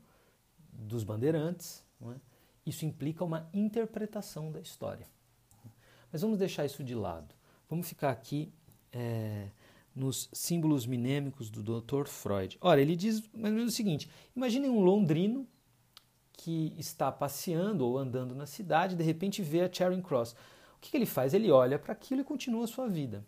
dos 0.80 1.04
bandeirantes. 1.04 1.84
É? 2.02 2.14
Isso 2.66 2.84
implica 2.84 3.24
uma 3.24 3.48
interpretação 3.52 4.50
da 4.50 4.60
história. 4.60 5.06
Mas 6.12 6.22
vamos 6.22 6.38
deixar 6.38 6.64
isso 6.64 6.82
de 6.82 6.94
lado. 6.94 7.34
Vamos 7.68 7.88
ficar 7.88 8.10
aqui 8.10 8.52
é, 8.92 9.48
nos 9.94 10.28
símbolos 10.32 10.86
minêmicos 10.86 11.50
do 11.50 11.62
Dr. 11.62 12.06
Freud. 12.06 12.58
Ora, 12.60 12.80
ele 12.80 12.96
diz 12.96 13.20
mais 13.32 13.52
ou 13.52 13.58
menos 13.58 13.74
o 13.74 13.76
seguinte: 13.76 14.10
imaginem 14.34 14.70
um 14.70 14.80
londrino 14.80 15.46
que 16.32 16.74
está 16.78 17.12
passeando 17.12 17.86
ou 17.86 17.98
andando 17.98 18.34
na 18.34 18.46
cidade, 18.46 18.96
de 18.96 19.04
repente 19.04 19.42
vê 19.42 19.60
a 19.60 19.72
Charing 19.72 20.00
Cross. 20.00 20.32
O 20.76 20.80
que, 20.80 20.90
que 20.90 20.96
ele 20.96 21.06
faz? 21.06 21.34
Ele 21.34 21.50
olha 21.50 21.78
para 21.78 21.92
aquilo 21.92 22.22
e 22.22 22.24
continua 22.24 22.64
a 22.64 22.68
sua 22.68 22.88
vida. 22.88 23.24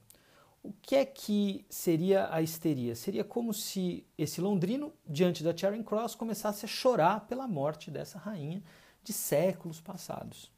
O 0.62 0.72
que 0.81 0.94
é 0.94 1.05
que 1.05 1.66
seria 1.68 2.33
a 2.33 2.40
histeria? 2.40 2.94
Seria 2.94 3.25
como 3.25 3.53
se 3.53 4.07
esse 4.16 4.40
londrino, 4.40 4.92
diante 5.05 5.42
da 5.42 5.57
Charing 5.57 5.83
Cross, 5.83 6.14
começasse 6.14 6.64
a 6.64 6.68
chorar 6.68 7.27
pela 7.27 7.48
morte 7.48 7.90
dessa 7.90 8.16
rainha 8.16 8.62
de 9.03 9.12
séculos 9.12 9.81
passados. 9.81 10.53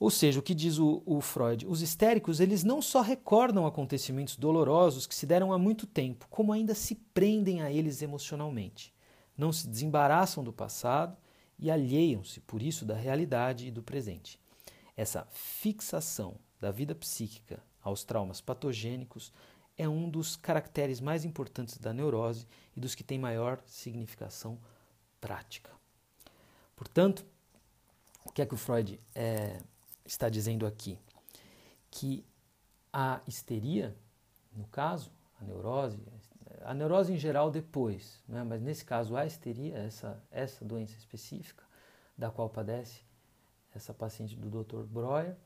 Ou 0.00 0.10
seja, 0.10 0.40
o 0.40 0.42
que 0.42 0.52
diz 0.52 0.78
o, 0.78 1.00
o, 1.06 1.20
Freud? 1.20 1.64
Os 1.64 1.80
histéricos 1.80 2.40
eles 2.40 2.64
não 2.64 2.82
só 2.82 3.02
recordam 3.02 3.64
acontecimentos 3.64 4.34
dolorosos 4.34 5.06
que 5.06 5.14
se 5.14 5.26
deram 5.26 5.52
há 5.52 5.58
muito 5.58 5.86
tempo, 5.86 6.26
como 6.28 6.52
ainda 6.52 6.74
se 6.74 6.96
prendem 6.96 7.62
a 7.62 7.70
eles 7.70 8.02
emocionalmente. 8.02 8.92
Não 9.38 9.52
se 9.52 9.68
desembaraçam 9.68 10.42
do 10.42 10.52
passado 10.52 11.16
e 11.56 11.70
alheiam-se, 11.70 12.40
por 12.40 12.60
isso, 12.60 12.84
da 12.84 12.96
realidade 12.96 13.68
e 13.68 13.70
do 13.70 13.80
presente. 13.80 14.40
Essa 14.96 15.24
fixação 15.30 16.34
da 16.60 16.72
vida 16.72 16.96
psíquica 16.96 17.62
aos 17.82 18.04
traumas 18.04 18.40
patogênicos 18.40 19.32
é 19.76 19.88
um 19.88 20.08
dos 20.08 20.36
caracteres 20.36 21.00
mais 21.00 21.24
importantes 21.24 21.78
da 21.78 21.92
neurose 21.92 22.46
e 22.76 22.80
dos 22.80 22.94
que 22.94 23.02
tem 23.02 23.18
maior 23.18 23.60
significação 23.66 24.58
prática. 25.20 25.70
Portanto, 26.76 27.24
o 28.24 28.32
que 28.32 28.42
é 28.42 28.46
que 28.46 28.54
o 28.54 28.56
Freud 28.56 29.00
é, 29.14 29.60
está 30.04 30.28
dizendo 30.28 30.66
aqui? 30.66 30.98
Que 31.90 32.24
a 32.92 33.20
histeria, 33.26 33.96
no 34.52 34.66
caso, 34.68 35.10
a 35.40 35.44
neurose, 35.44 35.98
a 36.64 36.74
neurose 36.74 37.12
em 37.12 37.18
geral 37.18 37.50
depois, 37.50 38.22
né? 38.28 38.44
mas 38.44 38.60
nesse 38.60 38.84
caso 38.84 39.16
a 39.16 39.26
histeria, 39.26 39.76
essa, 39.78 40.22
essa 40.30 40.64
doença 40.64 40.96
específica 40.96 41.64
da 42.16 42.30
qual 42.30 42.48
padece 42.48 43.02
essa 43.74 43.94
paciente 43.94 44.36
do 44.36 44.62
Dr. 44.62 44.84
Breuer, 44.84 45.36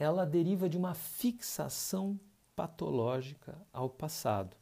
ela 0.00 0.24
deriva 0.24 0.66
de 0.66 0.78
uma 0.78 0.94
fixação 0.94 2.18
patológica 2.56 3.54
ao 3.70 3.90
passado. 3.90 4.56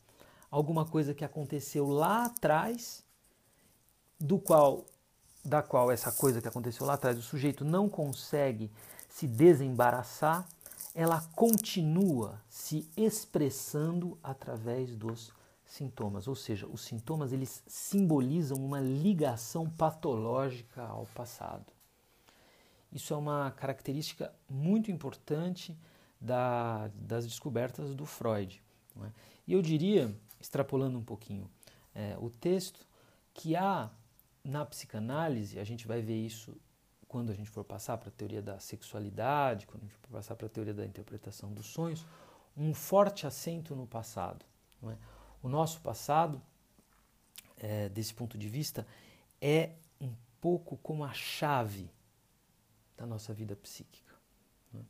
Alguma 0.51 0.85
coisa 0.85 1.15
que 1.15 1.25
aconteceu 1.25 1.87
lá 1.87 2.25
atrás, 2.25 3.05
do 4.19 4.39
qual 4.39 4.85
da 5.45 5.63
qual 5.63 5.91
essa 5.91 6.11
coisa 6.11 6.43
que 6.43 6.49
aconteceu 6.49 6.85
lá 6.85 6.95
atrás 6.95 7.17
o 7.17 7.23
sujeito 7.23 7.65
não 7.65 7.89
consegue 7.89 8.71
se 9.09 9.27
desembaraçar, 9.27 10.47
ela 10.95 11.23
continua 11.35 12.43
se 12.51 12.91
expressando 12.97 14.19
através 14.23 14.95
dos 14.97 15.33
sintomas, 15.65 16.27
ou 16.27 16.35
seja, 16.35 16.67
os 16.67 16.81
sintomas 16.81 17.33
eles 17.33 17.63
simbolizam 17.67 18.59
uma 18.59 18.81
ligação 18.81 19.71
patológica 19.71 20.83
ao 20.83 21.07
passado. 21.15 21.78
Isso 22.93 23.13
é 23.13 23.17
uma 23.17 23.51
característica 23.51 24.33
muito 24.49 24.91
importante 24.91 25.77
da, 26.21 26.89
das 26.95 27.27
descobertas 27.27 27.95
do 27.95 28.07
Freud. 28.07 28.63
É? 29.03 29.11
E 29.47 29.53
eu 29.53 29.63
diria, 29.63 30.15
extrapolando 30.41 30.99
um 30.99 31.05
pouquinho 31.05 31.51
é, 31.95 32.17
o 32.19 32.31
texto, 32.31 32.87
que 33.33 33.55
há 33.55 33.91
na 34.43 34.65
psicanálise, 34.65 35.59
a 35.59 35.65
gente 35.65 35.87
vai 35.87 36.01
ver 36.01 36.17
isso 36.17 36.57
quando 37.07 37.31
a 37.31 37.35
gente 37.35 37.49
for 37.49 37.65
passar 37.65 37.97
para 37.97 38.09
a 38.09 38.13
teoria 38.13 38.43
da 38.43 38.59
sexualidade, 38.59 39.67
quando 39.67 39.83
a 39.83 39.87
gente 39.87 39.97
for 39.97 40.11
passar 40.11 40.37
para 40.37 40.47
a 40.47 40.51
teoria 40.51 40.75
da 40.75 40.85
interpretação 40.85 41.53
dos 41.53 41.67
sonhos, 41.67 42.05
um 42.57 42.75
forte 42.75 43.27
acento 43.27 43.75
no 43.75 43.87
passado. 43.87 44.45
É? 44.85 44.97
O 45.43 45.49
nosso 45.49 45.81
passado, 45.81 46.41
é, 47.57 47.89
desse 47.89 48.13
ponto 48.13 48.37
de 48.37 48.49
vista, 48.49 48.87
é 49.41 49.71
um 50.01 50.13
pouco 50.41 50.77
como 50.79 51.05
a 51.05 51.13
chave 51.13 51.91
da 52.99 53.07
nossa 53.07 53.33
vida 53.33 53.57
psíquica. 53.57 54.15
Né? 54.73 54.83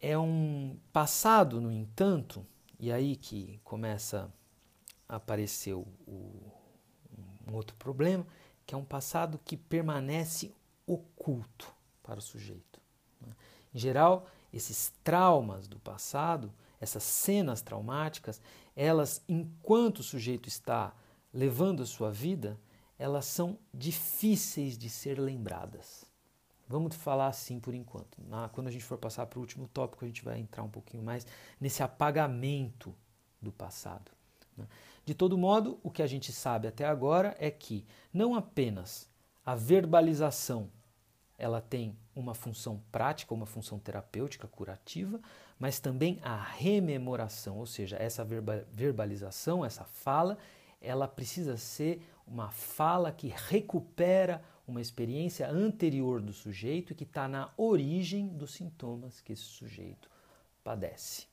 É 0.00 0.18
um 0.18 0.76
passado, 0.92 1.60
no 1.60 1.70
entanto, 1.70 2.44
e 2.80 2.90
aí 2.90 3.14
que 3.14 3.60
começa 3.62 4.32
a 5.08 5.16
aparecer 5.16 5.74
o, 5.74 5.86
um 7.46 7.54
outro 7.54 7.76
problema, 7.76 8.26
que 8.66 8.74
é 8.74 8.78
um 8.78 8.84
passado 8.84 9.38
que 9.44 9.56
permanece 9.56 10.52
oculto 10.86 11.72
para 12.02 12.18
o 12.18 12.22
sujeito. 12.22 12.80
Né? 13.20 13.32
Em 13.74 13.78
geral, 13.78 14.26
esses 14.52 14.92
traumas 15.04 15.68
do 15.68 15.78
passado, 15.78 16.52
essas 16.80 17.02
cenas 17.02 17.60
traumáticas, 17.60 18.40
elas, 18.74 19.22
enquanto 19.28 19.98
o 19.98 20.02
sujeito 20.02 20.48
está 20.48 20.94
levando 21.32 21.82
a 21.82 21.86
sua 21.86 22.10
vida, 22.10 22.58
elas 22.98 23.26
são 23.26 23.58
difíceis 23.72 24.78
de 24.78 24.88
ser 24.88 25.20
lembradas. 25.20 26.06
Vamos 26.68 26.96
falar 26.96 27.28
assim 27.28 27.60
por 27.60 27.74
enquanto. 27.74 28.18
Na, 28.28 28.48
quando 28.48 28.66
a 28.66 28.70
gente 28.70 28.84
for 28.84 28.98
passar 28.98 29.26
para 29.26 29.38
o 29.38 29.42
último 29.42 29.68
tópico, 29.68 30.04
a 30.04 30.08
gente 30.08 30.24
vai 30.24 30.38
entrar 30.38 30.62
um 30.62 30.68
pouquinho 30.68 31.02
mais 31.02 31.26
nesse 31.60 31.82
apagamento 31.82 32.94
do 33.40 33.52
passado. 33.52 34.10
Né? 34.56 34.66
De 35.04 35.14
todo 35.14 35.38
modo, 35.38 35.78
o 35.82 35.90
que 35.90 36.02
a 36.02 36.06
gente 36.06 36.32
sabe 36.32 36.66
até 36.66 36.84
agora 36.84 37.36
é 37.38 37.50
que 37.50 37.86
não 38.12 38.34
apenas 38.34 39.08
a 39.44 39.54
verbalização 39.54 40.68
ela 41.38 41.60
tem 41.60 41.96
uma 42.14 42.34
função 42.34 42.82
prática, 42.90 43.34
uma 43.34 43.46
função 43.46 43.78
terapêutica 43.78 44.48
curativa, 44.48 45.20
mas 45.58 45.78
também 45.78 46.18
a 46.22 46.36
rememoração, 46.36 47.58
ou 47.58 47.66
seja, 47.66 47.96
essa 47.96 48.26
verbalização, 48.72 49.64
essa 49.64 49.84
fala, 49.84 50.38
ela 50.80 51.06
precisa 51.06 51.56
ser 51.56 52.02
uma 52.26 52.50
fala 52.50 53.12
que 53.12 53.28
recupera 53.28 54.42
uma 54.66 54.80
experiência 54.80 55.48
anterior 55.48 56.20
do 56.20 56.32
sujeito 56.32 56.92
e 56.92 56.96
que 56.96 57.04
está 57.04 57.28
na 57.28 57.52
origem 57.56 58.28
dos 58.28 58.52
sintomas 58.52 59.20
que 59.20 59.32
esse 59.32 59.42
sujeito 59.42 60.10
padece. 60.64 61.26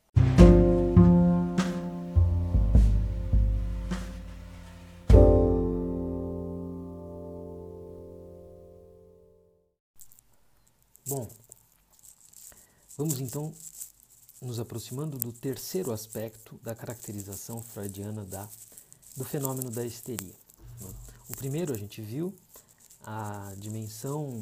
Bom, 11.05 11.27
vamos 12.97 13.19
então 13.19 13.53
nos 14.41 14.59
aproximando 14.59 15.17
do 15.17 15.31
terceiro 15.31 15.91
aspecto 15.91 16.59
da 16.63 16.75
caracterização 16.75 17.61
freudiana 17.61 18.23
da, 18.25 18.47
do 19.15 19.23
fenômeno 19.23 19.71
da 19.71 19.85
histeria. 19.85 20.33
O 21.29 21.35
primeiro 21.35 21.73
a 21.73 21.77
gente 21.77 22.01
viu 22.01 22.33
a 23.03 23.53
dimensão 23.57 24.41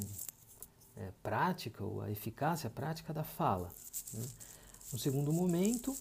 é, 0.96 1.12
prática 1.24 1.84
ou 1.84 2.02
a 2.02 2.12
eficácia 2.12 2.70
prática 2.70 3.14
da 3.14 3.24
fala. 3.24 3.72
Né? 4.14 4.26
No 4.94 5.00
segundo 5.00 5.32
momento, 5.34 5.96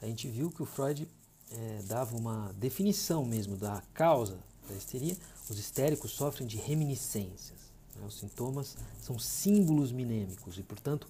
a 0.00 0.06
gente 0.06 0.28
viu 0.28 0.50
que 0.50 0.62
o 0.62 0.66
Freud 0.66 1.08
é, 1.50 1.82
dava 1.84 2.16
uma 2.16 2.52
definição 2.54 3.24
mesmo 3.24 3.56
da 3.56 3.82
causa 3.92 4.38
da 4.68 4.74
histeria. 4.74 5.16
Os 5.48 5.58
histéricos 5.58 6.12
sofrem 6.12 6.46
de 6.46 6.56
reminiscências. 6.56 7.58
Né? 7.94 8.06
Os 8.06 8.18
sintomas 8.18 8.76
são 9.00 9.18
símbolos 9.18 9.92
minêmicos 9.92 10.58
e, 10.58 10.62
portanto, 10.62 11.08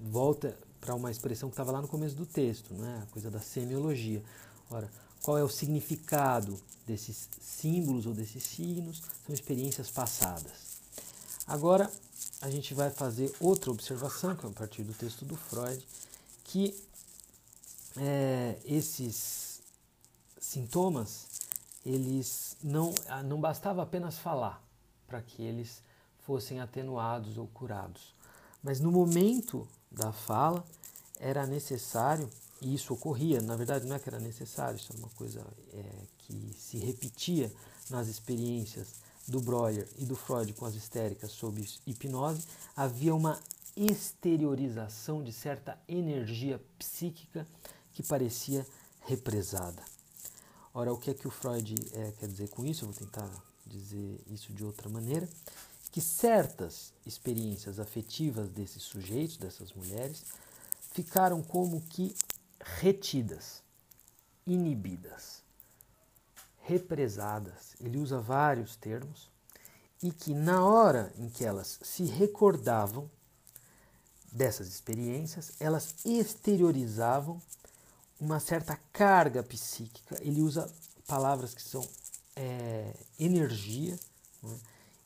volta 0.00 0.56
para 0.80 0.94
uma 0.94 1.10
expressão 1.10 1.48
que 1.48 1.54
estava 1.54 1.72
lá 1.72 1.80
no 1.80 1.88
começo 1.88 2.14
do 2.14 2.26
texto, 2.26 2.74
né? 2.74 3.02
a 3.02 3.06
coisa 3.12 3.30
da 3.30 3.40
semiologia. 3.40 4.22
Ora, 4.70 4.90
qual 5.24 5.38
é 5.38 5.42
o 5.42 5.48
significado 5.48 6.60
desses 6.86 7.30
símbolos 7.40 8.04
ou 8.04 8.12
desses 8.12 8.42
signos? 8.42 9.02
São 9.24 9.34
experiências 9.34 9.90
passadas. 9.90 10.76
Agora, 11.46 11.90
a 12.42 12.50
gente 12.50 12.74
vai 12.74 12.90
fazer 12.90 13.34
outra 13.40 13.70
observação, 13.70 14.36
que 14.36 14.44
é 14.44 14.48
a 14.50 14.52
partir 14.52 14.82
do 14.82 14.92
texto 14.92 15.24
do 15.24 15.34
Freud, 15.34 15.82
que 16.44 16.78
é, 17.96 18.58
esses 18.66 19.62
sintomas, 20.38 21.26
eles 21.86 22.58
não, 22.62 22.94
ah, 23.08 23.22
não 23.22 23.40
bastava 23.40 23.82
apenas 23.82 24.18
falar 24.18 24.62
para 25.06 25.22
que 25.22 25.42
eles 25.42 25.82
fossem 26.26 26.60
atenuados 26.60 27.38
ou 27.38 27.46
curados. 27.46 28.14
Mas 28.62 28.78
no 28.78 28.92
momento 28.92 29.66
da 29.90 30.12
fala, 30.12 30.62
era 31.18 31.46
necessário, 31.46 32.28
e 32.64 32.74
isso 32.74 32.94
ocorria, 32.94 33.42
na 33.42 33.56
verdade 33.56 33.86
não 33.86 33.94
é 33.94 33.98
que 33.98 34.08
era 34.08 34.18
necessário, 34.18 34.76
isso 34.76 34.92
é 34.92 34.96
uma 34.96 35.10
coisa 35.10 35.44
é, 35.72 35.84
que 36.18 36.54
se 36.58 36.78
repetia 36.78 37.52
nas 37.90 38.08
experiências 38.08 38.94
do 39.28 39.40
Breuer 39.40 39.86
e 39.98 40.06
do 40.06 40.16
Freud 40.16 40.52
com 40.54 40.64
as 40.64 40.74
histéricas 40.74 41.30
sob 41.30 41.62
hipnose, 41.86 42.46
havia 42.74 43.14
uma 43.14 43.38
exteriorização 43.76 45.22
de 45.22 45.32
certa 45.32 45.78
energia 45.86 46.60
psíquica 46.78 47.46
que 47.92 48.02
parecia 48.02 48.66
represada. 49.02 49.82
Ora, 50.72 50.92
o 50.92 50.96
que 50.96 51.10
é 51.10 51.14
que 51.14 51.28
o 51.28 51.30
Freud 51.30 51.74
é, 51.92 52.12
quer 52.12 52.28
dizer 52.28 52.48
com 52.48 52.64
isso? 52.64 52.84
Eu 52.84 52.90
vou 52.90 52.98
tentar 52.98 53.30
dizer 53.66 54.20
isso 54.28 54.52
de 54.52 54.64
outra 54.64 54.88
maneira. 54.88 55.28
Que 55.92 56.00
certas 56.00 56.92
experiências 57.06 57.78
afetivas 57.78 58.50
desses 58.50 58.82
sujeitos, 58.82 59.36
dessas 59.36 59.72
mulheres, 59.72 60.24
ficaram 60.92 61.42
como 61.42 61.80
que 61.82 62.14
retidas, 62.80 63.62
inibidas 64.46 65.42
represadas, 66.64 67.74
ele 67.80 67.98
usa 67.98 68.18
vários 68.18 68.74
termos, 68.76 69.30
e 70.02 70.10
que 70.10 70.34
na 70.34 70.64
hora 70.64 71.12
em 71.18 71.28
que 71.28 71.44
elas 71.44 71.78
se 71.82 72.04
recordavam 72.04 73.10
dessas 74.32 74.66
experiências, 74.66 75.52
elas 75.60 75.94
exteriorizavam 76.04 77.40
uma 78.20 78.40
certa 78.40 78.76
carga 78.92 79.42
psíquica. 79.42 80.18
Ele 80.20 80.42
usa 80.42 80.70
palavras 81.06 81.54
que 81.54 81.62
são 81.62 81.86
é, 82.34 82.92
energia 83.18 83.98
né, 84.42 84.58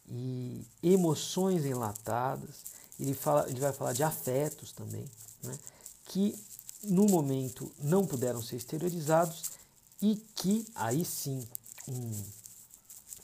e 0.08 0.66
emoções 0.82 1.64
enlatadas. 1.64 2.64
Ele, 2.98 3.14
fala, 3.14 3.48
ele 3.48 3.60
vai 3.60 3.72
falar 3.72 3.92
de 3.92 4.02
afetos 4.02 4.72
também, 4.72 5.04
né, 5.42 5.58
que 6.06 6.34
no 6.82 7.06
momento 7.06 7.70
não 7.78 8.06
puderam 8.06 8.42
ser 8.42 8.56
exteriorizados 8.56 9.50
e 10.00 10.16
que 10.34 10.66
aí 10.74 11.04
sim 11.04 11.46
um, 11.88 12.24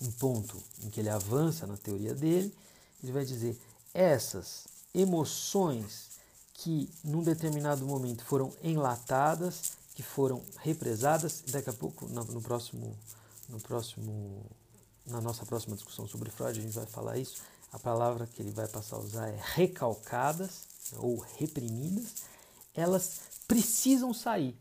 um 0.02 0.12
ponto 0.12 0.60
em 0.82 0.90
que 0.90 1.00
ele 1.00 1.08
avança 1.08 1.66
na 1.66 1.76
teoria 1.76 2.14
dele, 2.14 2.54
ele 3.02 3.12
vai 3.12 3.24
dizer 3.24 3.58
essas 3.92 4.66
emoções 4.94 6.10
que 6.54 6.90
num 7.02 7.22
determinado 7.22 7.84
momento 7.86 8.24
foram 8.24 8.52
enlatadas, 8.62 9.72
que 9.94 10.02
foram 10.02 10.42
represadas, 10.58 11.42
daqui 11.48 11.70
a 11.70 11.72
pouco 11.72 12.06
no, 12.06 12.24
no 12.24 12.42
próximo 12.42 12.96
no 13.48 13.60
próximo 13.60 14.44
na 15.06 15.20
nossa 15.20 15.44
próxima 15.44 15.76
discussão 15.76 16.06
sobre 16.06 16.30
Freud 16.30 16.58
a 16.58 16.62
gente 16.62 16.74
vai 16.74 16.86
falar 16.86 17.18
isso. 17.18 17.42
A 17.72 17.78
palavra 17.78 18.26
que 18.26 18.40
ele 18.40 18.50
vai 18.50 18.66
passar 18.66 18.96
a 18.96 19.00
usar 19.00 19.28
é 19.28 19.38
recalcadas 19.54 20.62
ou 20.96 21.18
reprimidas. 21.36 22.22
Elas 22.74 23.20
precisam 23.46 24.12
sair. 24.12 24.56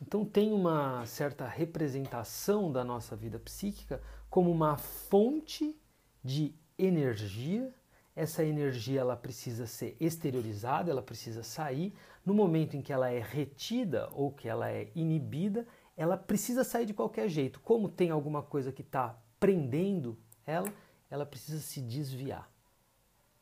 Então 0.00 0.24
tem 0.24 0.52
uma 0.52 1.04
certa 1.06 1.46
representação 1.46 2.70
da 2.70 2.84
nossa 2.84 3.16
vida 3.16 3.38
psíquica 3.38 4.00
como 4.30 4.50
uma 4.50 4.76
fonte 4.76 5.76
de 6.22 6.54
energia. 6.78 7.72
Essa 8.14 8.44
energia 8.44 9.00
ela 9.00 9.16
precisa 9.16 9.66
ser 9.66 9.96
exteriorizada, 10.00 10.90
ela 10.90 11.02
precisa 11.02 11.42
sair. 11.42 11.92
No 12.24 12.34
momento 12.34 12.76
em 12.76 12.82
que 12.82 12.92
ela 12.92 13.10
é 13.10 13.20
retida 13.20 14.08
ou 14.12 14.30
que 14.32 14.48
ela 14.48 14.70
é 14.70 14.90
inibida, 14.94 15.66
ela 15.96 16.16
precisa 16.16 16.62
sair 16.62 16.86
de 16.86 16.94
qualquer 16.94 17.28
jeito. 17.28 17.60
Como 17.60 17.88
tem 17.88 18.10
alguma 18.10 18.42
coisa 18.42 18.72
que 18.72 18.82
está 18.82 19.18
prendendo 19.40 20.16
ela, 20.46 20.72
ela 21.10 21.26
precisa 21.26 21.60
se 21.60 21.80
desviar. 21.80 22.48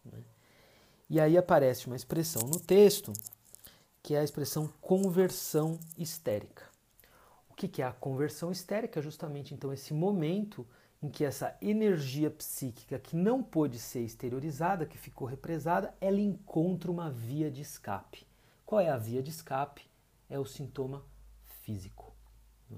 Né? 0.04 0.18
E 1.08 1.20
aí 1.20 1.36
aparece 1.36 1.86
uma 1.86 1.96
expressão 1.96 2.42
no 2.48 2.58
texto 2.58 3.12
que 4.06 4.14
é 4.14 4.20
a 4.20 4.22
expressão 4.22 4.72
conversão 4.80 5.80
histérica. 5.98 6.62
O 7.50 7.54
que 7.54 7.82
é 7.82 7.84
a 7.84 7.90
conversão 7.90 8.52
histérica? 8.52 9.00
É 9.00 9.02
justamente 9.02 9.52
então 9.52 9.72
esse 9.72 9.92
momento 9.92 10.64
em 11.02 11.08
que 11.08 11.24
essa 11.24 11.56
energia 11.60 12.30
psíquica 12.30 13.00
que 13.00 13.16
não 13.16 13.42
pôde 13.42 13.80
ser 13.80 14.02
exteriorizada, 14.02 14.86
que 14.86 14.96
ficou 14.96 15.26
represada, 15.26 15.92
ela 16.00 16.20
encontra 16.20 16.88
uma 16.88 17.10
via 17.10 17.50
de 17.50 17.62
escape. 17.62 18.24
Qual 18.64 18.80
é 18.80 18.88
a 18.88 18.96
via 18.96 19.20
de 19.20 19.30
escape? 19.30 19.90
É 20.30 20.38
o 20.38 20.46
sintoma 20.46 21.04
físico. 21.64 22.14
É? 22.70 22.76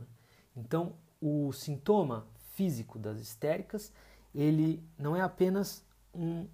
Então, 0.57 0.95
o 1.21 1.53
sintoma 1.53 2.27
físico 2.55 2.99
das 2.99 3.21
histéricas, 3.21 3.93
ele 4.35 4.83
não 4.97 5.15
é 5.15 5.21
apenas 5.21 5.85
um 6.15 6.49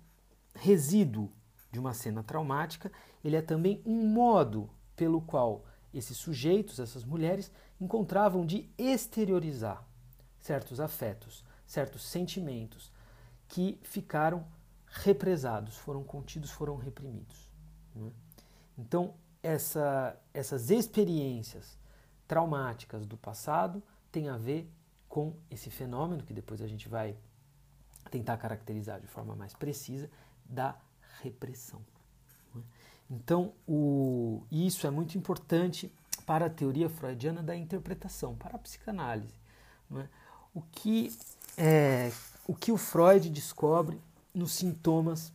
resíduo 0.52 1.30
de 1.74 1.80
uma 1.80 1.92
cena 1.92 2.22
traumática, 2.22 2.90
ele 3.22 3.34
é 3.34 3.42
também 3.42 3.82
um 3.84 4.06
modo 4.06 4.70
pelo 4.94 5.20
qual 5.20 5.64
esses 5.92 6.16
sujeitos, 6.16 6.78
essas 6.78 7.04
mulheres, 7.04 7.50
encontravam 7.80 8.46
de 8.46 8.70
exteriorizar 8.78 9.84
certos 10.38 10.78
afetos, 10.78 11.44
certos 11.66 12.04
sentimentos 12.04 12.92
que 13.48 13.80
ficaram 13.82 14.46
represados, 14.86 15.76
foram 15.76 16.04
contidos, 16.04 16.50
foram 16.52 16.76
reprimidos. 16.76 17.50
É? 17.96 18.10
Então, 18.78 19.14
essa, 19.42 20.16
essas 20.32 20.70
experiências 20.70 21.76
traumáticas 22.28 23.04
do 23.04 23.16
passado 23.16 23.82
têm 24.12 24.28
a 24.28 24.36
ver 24.36 24.70
com 25.08 25.36
esse 25.50 25.70
fenômeno 25.70 26.22
que 26.22 26.32
depois 26.32 26.62
a 26.62 26.68
gente 26.68 26.88
vai 26.88 27.16
tentar 28.10 28.36
caracterizar 28.36 29.00
de 29.00 29.08
forma 29.08 29.34
mais 29.34 29.54
precisa 29.54 30.08
da 30.44 30.78
repressão. 31.22 31.80
Né? 32.54 32.62
Então, 33.10 33.52
o, 33.66 34.42
isso 34.50 34.86
é 34.86 34.90
muito 34.90 35.16
importante 35.16 35.92
para 36.26 36.46
a 36.46 36.50
teoria 36.50 36.88
freudiana 36.88 37.42
da 37.42 37.54
interpretação, 37.54 38.34
para 38.34 38.56
a 38.56 38.58
psicanálise. 38.58 39.34
É? 39.96 40.08
O, 40.54 40.62
que, 40.62 41.12
é, 41.56 42.10
o 42.46 42.54
que 42.54 42.72
o 42.72 42.76
Freud 42.76 43.28
descobre 43.30 44.00
nos 44.34 44.52
sintomas 44.52 45.32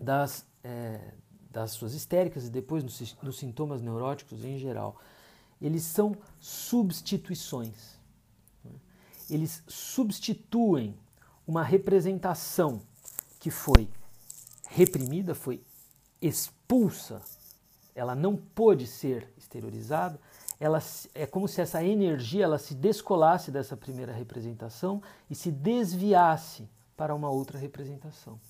das, 0.00 0.44
é, 0.62 1.12
das 1.50 1.72
suas 1.72 1.94
histéricas 1.94 2.46
e 2.46 2.50
depois 2.50 2.84
nos, 2.84 3.16
nos 3.22 3.38
sintomas 3.38 3.80
neuróticos 3.80 4.44
em 4.44 4.58
geral. 4.58 5.00
Eles 5.60 5.82
são 5.82 6.14
substituições. 6.38 7.98
É? 8.64 9.34
Eles 9.34 9.62
substituem 9.66 10.94
uma 11.46 11.62
representação 11.62 12.82
que 13.40 13.50
foi 13.50 13.88
reprimida, 14.68 15.34
foi 15.34 15.62
expulsa, 16.20 17.22
ela 17.94 18.14
não 18.14 18.36
pôde 18.36 18.86
ser 18.86 19.32
exteriorizada, 19.36 20.20
ela 20.58 20.80
é 21.14 21.26
como 21.26 21.46
se 21.46 21.60
essa 21.60 21.84
energia 21.84 22.44
ela 22.44 22.58
se 22.58 22.74
descolasse 22.74 23.50
dessa 23.50 23.76
primeira 23.76 24.12
representação 24.12 25.02
e 25.28 25.34
se 25.34 25.50
desviasse 25.50 26.68
para 26.96 27.14
uma 27.14 27.28
outra 27.28 27.58
representação. 27.58 28.40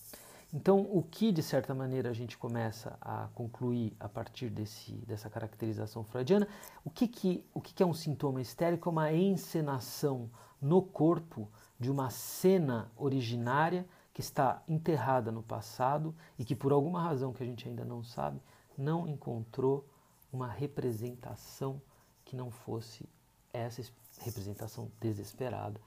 Então, 0.53 0.89
o 0.91 1.03
que 1.03 1.33
de 1.33 1.43
certa 1.43 1.75
maneira 1.75 2.09
a 2.09 2.13
gente 2.13 2.39
começa 2.39 2.97
a 3.01 3.29
concluir 3.35 3.93
a 3.99 4.09
partir 4.09 4.49
desse, 4.49 4.93
dessa 5.07 5.29
caracterização 5.29 6.05
freudiana, 6.05 6.47
o 6.85 6.91
que, 6.91 7.09
que, 7.09 7.45
o 7.53 7.61
que, 7.61 7.75
que 7.75 7.83
é 7.83 7.87
um 7.87 7.93
sintoma 7.93 8.41
histérico? 8.41 8.89
É 8.89 8.93
uma 8.93 9.13
encenação 9.13 10.31
no 10.61 10.81
corpo 10.81 11.51
de 11.79 11.91
uma 11.91 12.09
cena 12.11 12.91
originária 12.97 13.85
que 14.17 14.23
está 14.23 14.63
enterrada 14.67 15.31
no 15.31 15.43
passado 15.43 16.17
e 16.39 16.45
que 16.47 16.57
por 16.57 16.73
alguma 16.73 17.03
razão 17.03 17.35
que 17.35 17.43
a 17.43 17.47
gente 17.47 17.69
ainda 17.69 17.85
não 17.85 18.03
sabe, 18.03 18.41
não 18.75 19.07
encontrou 19.07 19.87
uma 20.33 20.49
representação 20.49 21.83
que 22.25 22.35
não 22.35 22.51
fosse 22.51 23.07
essa 23.53 23.83
representação 24.23 24.91
desesperada 24.99 25.79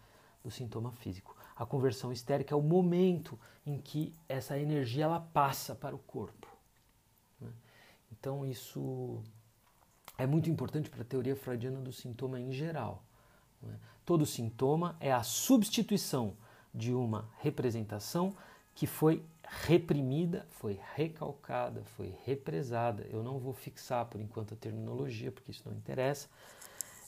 do 0.44 0.52
sintoma 0.52 0.92
físico. 0.92 1.36
A 1.56 1.66
conversão 1.66 2.12
histérica 2.12 2.54
é 2.54 2.56
o 2.56 2.62
momento 2.62 3.36
em 3.66 3.82
que 3.82 4.16
essa 4.28 4.60
energia 4.60 5.06
ela 5.06 5.20
passa 5.20 5.74
para 5.74 5.96
o 5.96 6.00
corpo. 6.00 6.48
Né? 7.42 7.52
Então 8.12 8.46
isso 8.46 9.24
é 10.20 10.28
muito 10.28 10.52
importante 10.52 10.88
para 10.88 11.02
a 11.02 11.06
teoria 11.06 11.36
freudiana 11.36 11.82
do 11.82 11.92
sintoma 11.92 12.40
em 12.40 12.52
geral. 12.52 13.04
Né? 13.60 13.76
Todo 14.06 14.24
sintoma 14.24 14.96
é 15.00 15.12
a 15.12 15.24
substituição 15.24 16.38
de 16.74 16.94
uma 16.94 17.30
representação 17.40 18.36
que 18.76 18.88
foi 18.88 19.24
reprimida, 19.66 20.46
foi 20.52 20.80
recalcada, 20.96 21.84
foi 21.98 22.16
represada. 22.24 23.06
Eu 23.12 23.24
não 23.24 23.40
vou 23.40 23.54
fixar 23.54 24.06
por 24.06 24.22
enquanto 24.22 24.54
a 24.54 24.58
terminologia, 24.58 25.32
porque 25.32 25.52
isso 25.52 25.64
não 25.68 25.76
interessa. 25.76 26.30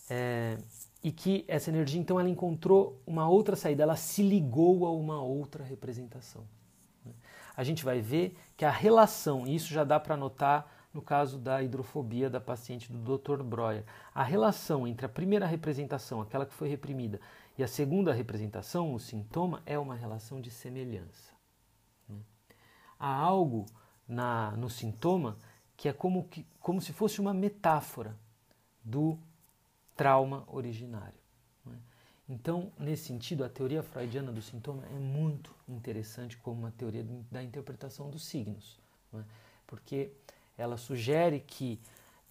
É, 0.09 0.57
e 1.03 1.12
que 1.12 1.45
essa 1.47 1.70
energia 1.70 2.01
então 2.01 2.20
ela 2.20 2.30
encontrou 2.30 3.01
uma 3.07 3.30
outra 3.30 3.55
saída, 3.55 3.84
ela 3.84 3.95
se 3.95 4.22
ligou 4.22 4.86
a 4.86 4.91
uma 4.91 5.22
outra 5.22 5.64
representação. 5.64 6.43
Né? 7.05 7.14
A 7.55 7.64
gente 7.64 7.86
vai 7.86 8.01
ver 8.01 8.36
que 8.57 8.66
a 8.66 8.72
relação, 8.72 9.47
e 9.47 9.55
isso 9.55 9.74
já 9.74 9.84
dá 9.84 9.99
para 9.99 10.18
notar 10.18 10.70
no 10.93 11.01
caso 11.01 11.38
da 11.38 11.64
hidrofobia 11.64 12.30
da 12.30 12.41
paciente 12.41 12.91
do 12.91 13.18
Dr. 13.18 13.41
Breuer, 13.43 13.86
a 14.14 14.24
relação 14.24 14.86
entre 14.86 15.05
a 15.05 15.09
primeira 15.09 15.45
representação, 15.45 16.20
aquela 16.20 16.45
que 16.45 16.53
foi 16.53 16.68
reprimida, 16.68 17.20
e 17.58 17.64
a 17.64 17.68
segunda 17.68 18.14
representação, 18.14 18.93
o 18.93 18.99
sintoma, 18.99 19.62
é 19.66 19.78
uma 19.78 19.95
relação 19.95 20.39
de 20.39 20.49
semelhança. 20.49 21.34
Né? 22.08 22.18
Há 22.99 23.14
algo 23.14 23.66
na, 24.08 24.52
no 24.52 24.70
sintoma 24.70 25.38
que 25.76 25.89
é 25.89 25.93
como, 25.93 26.28
que, 26.28 26.45
como 26.60 26.80
se 26.80 26.93
fosse 26.93 27.20
uma 27.20 27.34
metáfora 27.34 28.16
do 28.84 29.18
trauma 29.95 30.43
originário. 30.47 31.20
Né? 31.66 31.76
Então, 32.30 32.72
nesse 32.78 33.06
sentido, 33.06 33.43
a 33.43 33.49
teoria 33.49 33.84
freudiana 33.84 34.32
do 34.32 34.41
sintoma 34.41 34.84
é 34.86 34.99
muito 34.99 35.54
interessante 35.68 36.38
como 36.38 36.60
uma 36.60 36.72
teoria 36.72 37.06
da 37.30 37.43
interpretação 37.43 38.10
dos 38.10 38.24
signos, 38.26 38.80
né? 39.12 39.26
porque 39.66 40.12
ela 40.58 40.78
sugere 40.78 41.39
que 41.39 41.80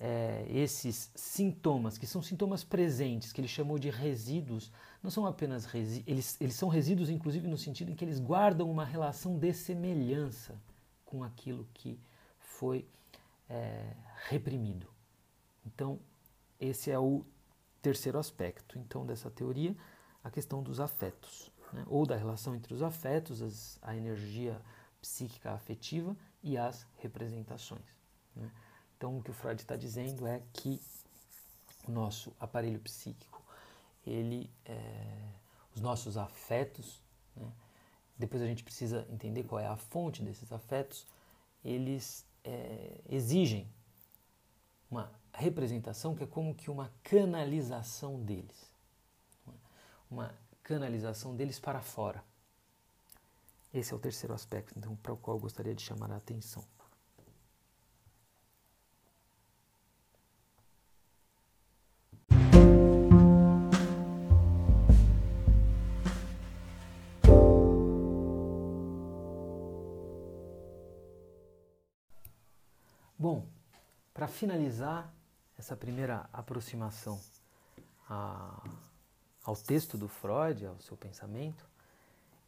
é, 0.03 0.47
esses 0.49 1.13
sintomas, 1.15 1.99
que 1.99 2.07
são 2.07 2.23
sintomas 2.23 2.65
presentes, 2.65 3.35
que 3.35 3.41
ele 3.41 3.47
chamou 3.47 3.79
de 3.79 3.91
resíduos, 3.91 4.73
não 5.03 5.11
são 5.11 5.27
apenas 5.27 5.67
resíduos, 5.67 6.09
eles, 6.09 6.41
eles 6.41 6.55
são 6.55 6.71
resíduos, 6.71 7.11
inclusive, 7.11 7.47
no 7.47 7.59
sentido 7.59 7.93
em 7.93 7.95
que 7.95 8.03
eles 8.03 8.19
guardam 8.19 8.71
uma 8.71 8.85
relação 8.85 9.39
de 9.39 9.53
semelhança 9.53 10.59
com 11.05 11.23
aquilo 11.23 11.69
que 11.75 12.01
foi 12.39 12.89
é, 13.47 13.95
reprimido. 14.29 14.89
Então, 15.67 16.01
esse 16.59 16.91
é 16.91 16.99
o 16.99 17.23
terceiro 17.83 18.19
aspecto, 18.19 18.79
então, 18.79 19.05
dessa 19.05 19.31
teoria, 19.31 19.77
a 20.25 20.31
questão 20.31 20.63
dos 20.63 20.81
afetos, 20.81 21.51
né? 21.75 21.85
ou 21.87 22.07
da 22.07 22.17
relação 22.17 22.55
entre 22.55 22.73
os 22.73 22.83
afetos, 22.83 23.43
as, 23.43 23.79
a 23.83 23.95
energia 23.95 24.61
psíquica 25.01 25.53
afetiva 25.53 26.17
e 26.43 26.57
as 26.57 26.87
representações. 26.99 27.85
Né? 28.35 28.51
Então, 29.01 29.17
o 29.17 29.23
que 29.23 29.31
o 29.31 29.33
Freud 29.33 29.59
está 29.59 29.77
dizendo 29.77 30.27
é 30.27 30.43
que 30.53 30.79
o 31.89 31.91
nosso 31.91 32.31
aparelho 32.39 32.79
psíquico, 32.81 33.43
ele, 34.07 34.51
é, 34.67 35.29
os 35.75 35.81
nossos 35.81 36.19
afetos, 36.19 37.01
né? 37.35 37.51
depois 38.19 38.43
a 38.43 38.47
gente 38.47 38.63
precisa 38.63 39.07
entender 39.09 39.45
qual 39.45 39.59
é 39.59 39.67
a 39.67 39.75
fonte 39.75 40.23
desses 40.23 40.53
afetos, 40.53 41.07
eles 41.65 42.27
é, 42.45 43.01
exigem 43.09 43.67
uma 44.91 45.11
representação 45.33 46.15
que 46.15 46.25
é 46.25 46.27
como 46.27 46.55
que 46.55 46.71
uma 46.71 46.93
canalização 47.03 48.21
deles. 48.21 48.71
Uma 50.11 50.35
canalização 50.63 51.35
deles 51.35 51.59
para 51.59 51.81
fora. 51.81 52.23
Esse 53.73 53.95
é 53.95 53.97
o 53.97 53.99
terceiro 53.99 54.35
aspecto, 54.35 54.79
então, 54.79 54.95
para 54.97 55.15
o 55.15 55.17
qual 55.17 55.39
eu 55.39 55.41
gostaria 55.41 55.75
de 55.75 55.81
chamar 55.81 56.13
a 56.13 56.17
atenção. 56.17 56.63
Bom, 73.21 73.47
para 74.15 74.27
finalizar 74.27 75.15
essa 75.59 75.77
primeira 75.77 76.27
aproximação 76.33 77.21
a, 78.09 78.67
ao 79.45 79.55
texto 79.55 79.99
do 79.99 80.09
Freud, 80.09 80.65
ao 80.65 80.81
seu 80.81 80.97
pensamento, 80.97 81.69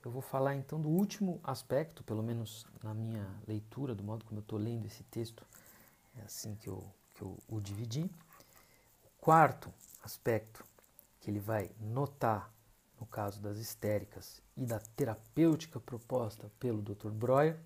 eu 0.03 0.11
vou 0.11 0.23
falar 0.23 0.55
então 0.55 0.81
do 0.81 0.89
último 0.89 1.39
aspecto, 1.45 2.03
pelo 2.03 2.23
menos 2.23 2.65
na 2.83 2.95
minha 2.95 3.29
leitura, 3.47 3.95
do 3.95 4.03
modo 4.03 4.25
como 4.25 4.39
eu 4.39 4.43
estou 4.43 4.59
lendo 4.59 4.87
esse 4.87 5.03
texto, 5.05 5.45
é 6.17 6.23
assim 6.23 6.55
que 6.55 6.71
eu, 6.71 6.91
que 7.13 7.21
eu 7.21 7.37
o 7.47 7.61
dividi. 7.61 8.11
O 9.05 9.11
quarto 9.21 9.71
aspecto 10.03 10.65
que 11.21 11.31
ele 11.31 11.39
vai 11.39 11.71
notar 11.79 12.51
no 12.99 13.05
caso 13.05 13.43
das 13.43 13.59
histéricas 13.59 14.41
e 14.57 14.65
da 14.65 14.81
terapêutica 14.81 15.79
proposta 15.79 16.51
pelo 16.59 16.81
Dr. 16.81 17.11
Breuer 17.11 17.61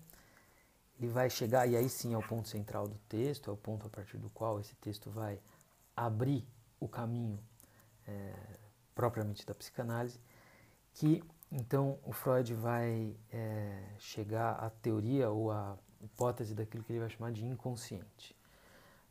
ele 0.99 1.07
vai 1.07 1.29
chegar, 1.29 1.67
e 1.67 1.75
aí 1.75 1.87
sim 1.89 2.13
é 2.13 2.17
o 2.17 2.27
ponto 2.27 2.47
central 2.47 2.87
do 2.87 2.97
texto, 3.07 3.49
é 3.49 3.53
o 3.53 3.57
ponto 3.57 3.85
a 3.85 3.89
partir 3.89 4.17
do 4.17 4.29
qual 4.31 4.59
esse 4.59 4.75
texto 4.75 5.09
vai 5.09 5.39
abrir 5.95 6.47
o 6.79 6.87
caminho 6.87 7.39
é, 8.07 8.33
propriamente 8.95 9.45
da 9.45 9.53
psicanálise, 9.53 10.19
que 10.93 11.23
então 11.51 11.99
o 12.03 12.11
Freud 12.11 12.53
vai 12.53 13.15
é, 13.31 13.83
chegar 13.99 14.53
à 14.55 14.69
teoria 14.69 15.29
ou 15.29 15.51
à 15.51 15.77
hipótese 16.01 16.53
daquilo 16.53 16.83
que 16.83 16.91
ele 16.91 16.99
vai 16.99 17.09
chamar 17.09 17.31
de 17.31 17.45
inconsciente. 17.45 18.35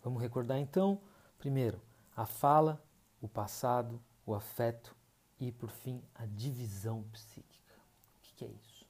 Vamos 0.02 0.20
recordar 0.20 0.58
então, 0.58 1.00
primeiro, 1.38 1.80
a 2.16 2.26
fala, 2.26 2.82
o 3.20 3.28
passado, 3.28 4.00
o 4.24 4.34
afeto 4.34 4.94
e, 5.38 5.50
por 5.50 5.70
fim, 5.70 6.02
a 6.14 6.26
divisão 6.26 7.02
psíquica. 7.12 7.74
O 8.16 8.20
que 8.20 8.44
é 8.44 8.48
isso? 8.48 8.86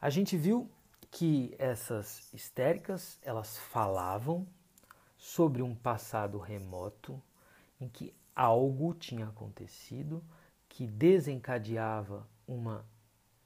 A 0.00 0.10
gente 0.10 0.36
viu 0.36 0.70
que 1.10 1.54
essas 1.58 2.32
histéricas 2.32 3.18
elas 3.22 3.56
falavam 3.58 4.46
sobre 5.16 5.62
um 5.62 5.74
passado 5.74 6.38
remoto 6.38 7.20
em 7.80 7.88
que 7.88 8.14
algo 8.34 8.94
tinha 8.94 9.26
acontecido 9.26 10.22
que 10.68 10.86
desencadeava 10.86 12.28
uma 12.46 12.84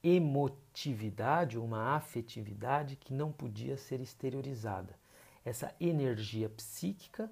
emotividade, 0.02 1.58
uma 1.58 1.94
afetividade 1.94 2.96
que 2.96 3.14
não 3.14 3.32
podia 3.32 3.76
ser 3.76 4.00
exteriorizada. 4.00 4.98
Essa 5.44 5.74
energia 5.80 6.48
psíquica, 6.48 7.30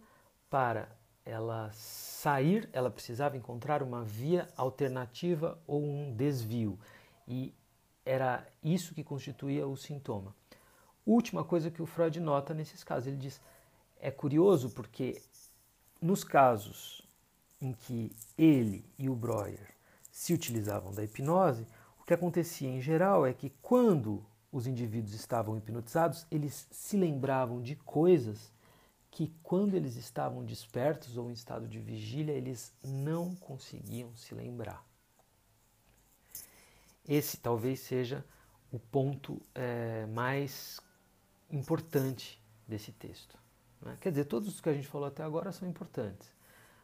para 0.48 0.88
ela 1.24 1.70
sair, 1.72 2.68
ela 2.72 2.90
precisava 2.90 3.36
encontrar 3.36 3.82
uma 3.82 4.04
via 4.04 4.48
alternativa 4.56 5.60
ou 5.66 5.82
um 5.82 6.14
desvio. 6.14 6.78
E 7.26 7.54
era 8.10 8.44
isso 8.60 8.92
que 8.92 9.04
constituía 9.04 9.68
o 9.68 9.76
sintoma. 9.76 10.34
Última 11.06 11.44
coisa 11.44 11.70
que 11.70 11.80
o 11.80 11.86
Freud 11.86 12.18
nota 12.18 12.52
nesses 12.52 12.82
casos, 12.82 13.06
ele 13.06 13.16
diz: 13.16 13.40
é 14.00 14.10
curioso 14.10 14.70
porque 14.70 15.22
nos 16.02 16.24
casos 16.24 17.02
em 17.60 17.72
que 17.72 18.10
ele 18.36 18.84
e 18.98 19.08
o 19.08 19.14
Breuer 19.14 19.74
se 20.10 20.34
utilizavam 20.34 20.92
da 20.92 21.04
hipnose, 21.04 21.64
o 22.00 22.04
que 22.04 22.12
acontecia 22.12 22.68
em 22.68 22.80
geral 22.80 23.24
é 23.24 23.32
que 23.32 23.50
quando 23.62 24.26
os 24.50 24.66
indivíduos 24.66 25.14
estavam 25.14 25.56
hipnotizados, 25.56 26.26
eles 26.32 26.66
se 26.68 26.96
lembravam 26.96 27.62
de 27.62 27.76
coisas 27.76 28.52
que 29.08 29.32
quando 29.40 29.74
eles 29.74 29.94
estavam 29.94 30.44
despertos 30.44 31.16
ou 31.16 31.30
em 31.30 31.34
estado 31.34 31.68
de 31.68 31.78
vigília, 31.78 32.32
eles 32.32 32.72
não 32.82 33.36
conseguiam 33.36 34.16
se 34.16 34.34
lembrar. 34.34 34.89
Esse 37.10 37.38
talvez 37.38 37.80
seja 37.80 38.24
o 38.70 38.78
ponto 38.78 39.42
é, 39.52 40.06
mais 40.06 40.80
importante 41.50 42.40
desse 42.68 42.92
texto. 42.92 43.36
Né? 43.82 43.96
Quer 44.00 44.10
dizer, 44.10 44.26
todos 44.26 44.48
os 44.48 44.60
que 44.60 44.68
a 44.68 44.72
gente 44.72 44.86
falou 44.86 45.08
até 45.08 45.24
agora 45.24 45.50
são 45.50 45.68
importantes, 45.68 46.32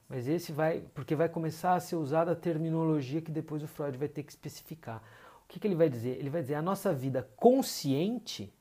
mas 0.09 0.27
esse 0.27 0.51
vai, 0.51 0.81
porque 0.93 1.15
vai 1.15 1.29
começar 1.29 1.75
a 1.75 1.81
ser 1.81 1.95
usada 1.95 2.33
a 2.33 2.35
terminologia 2.35 3.23
que 3.23 3.31
depois 3.31 3.63
o 3.63 3.69
Freud 3.69 3.97
vai 3.97 4.09
ter 4.09 4.25
que 4.25 4.33
especificar. 4.33 5.01
O 5.45 5.47
que, 5.47 5.61
que 5.61 5.67
ele 5.69 5.77
vai 5.77 5.89
dizer? 5.89 6.19
Ele 6.19 6.29
vai 6.29 6.43
dizer 6.43 6.57
a 6.57 6.63
nossa 6.63 6.93
vida 6.93 7.31
consciente, 7.37 8.53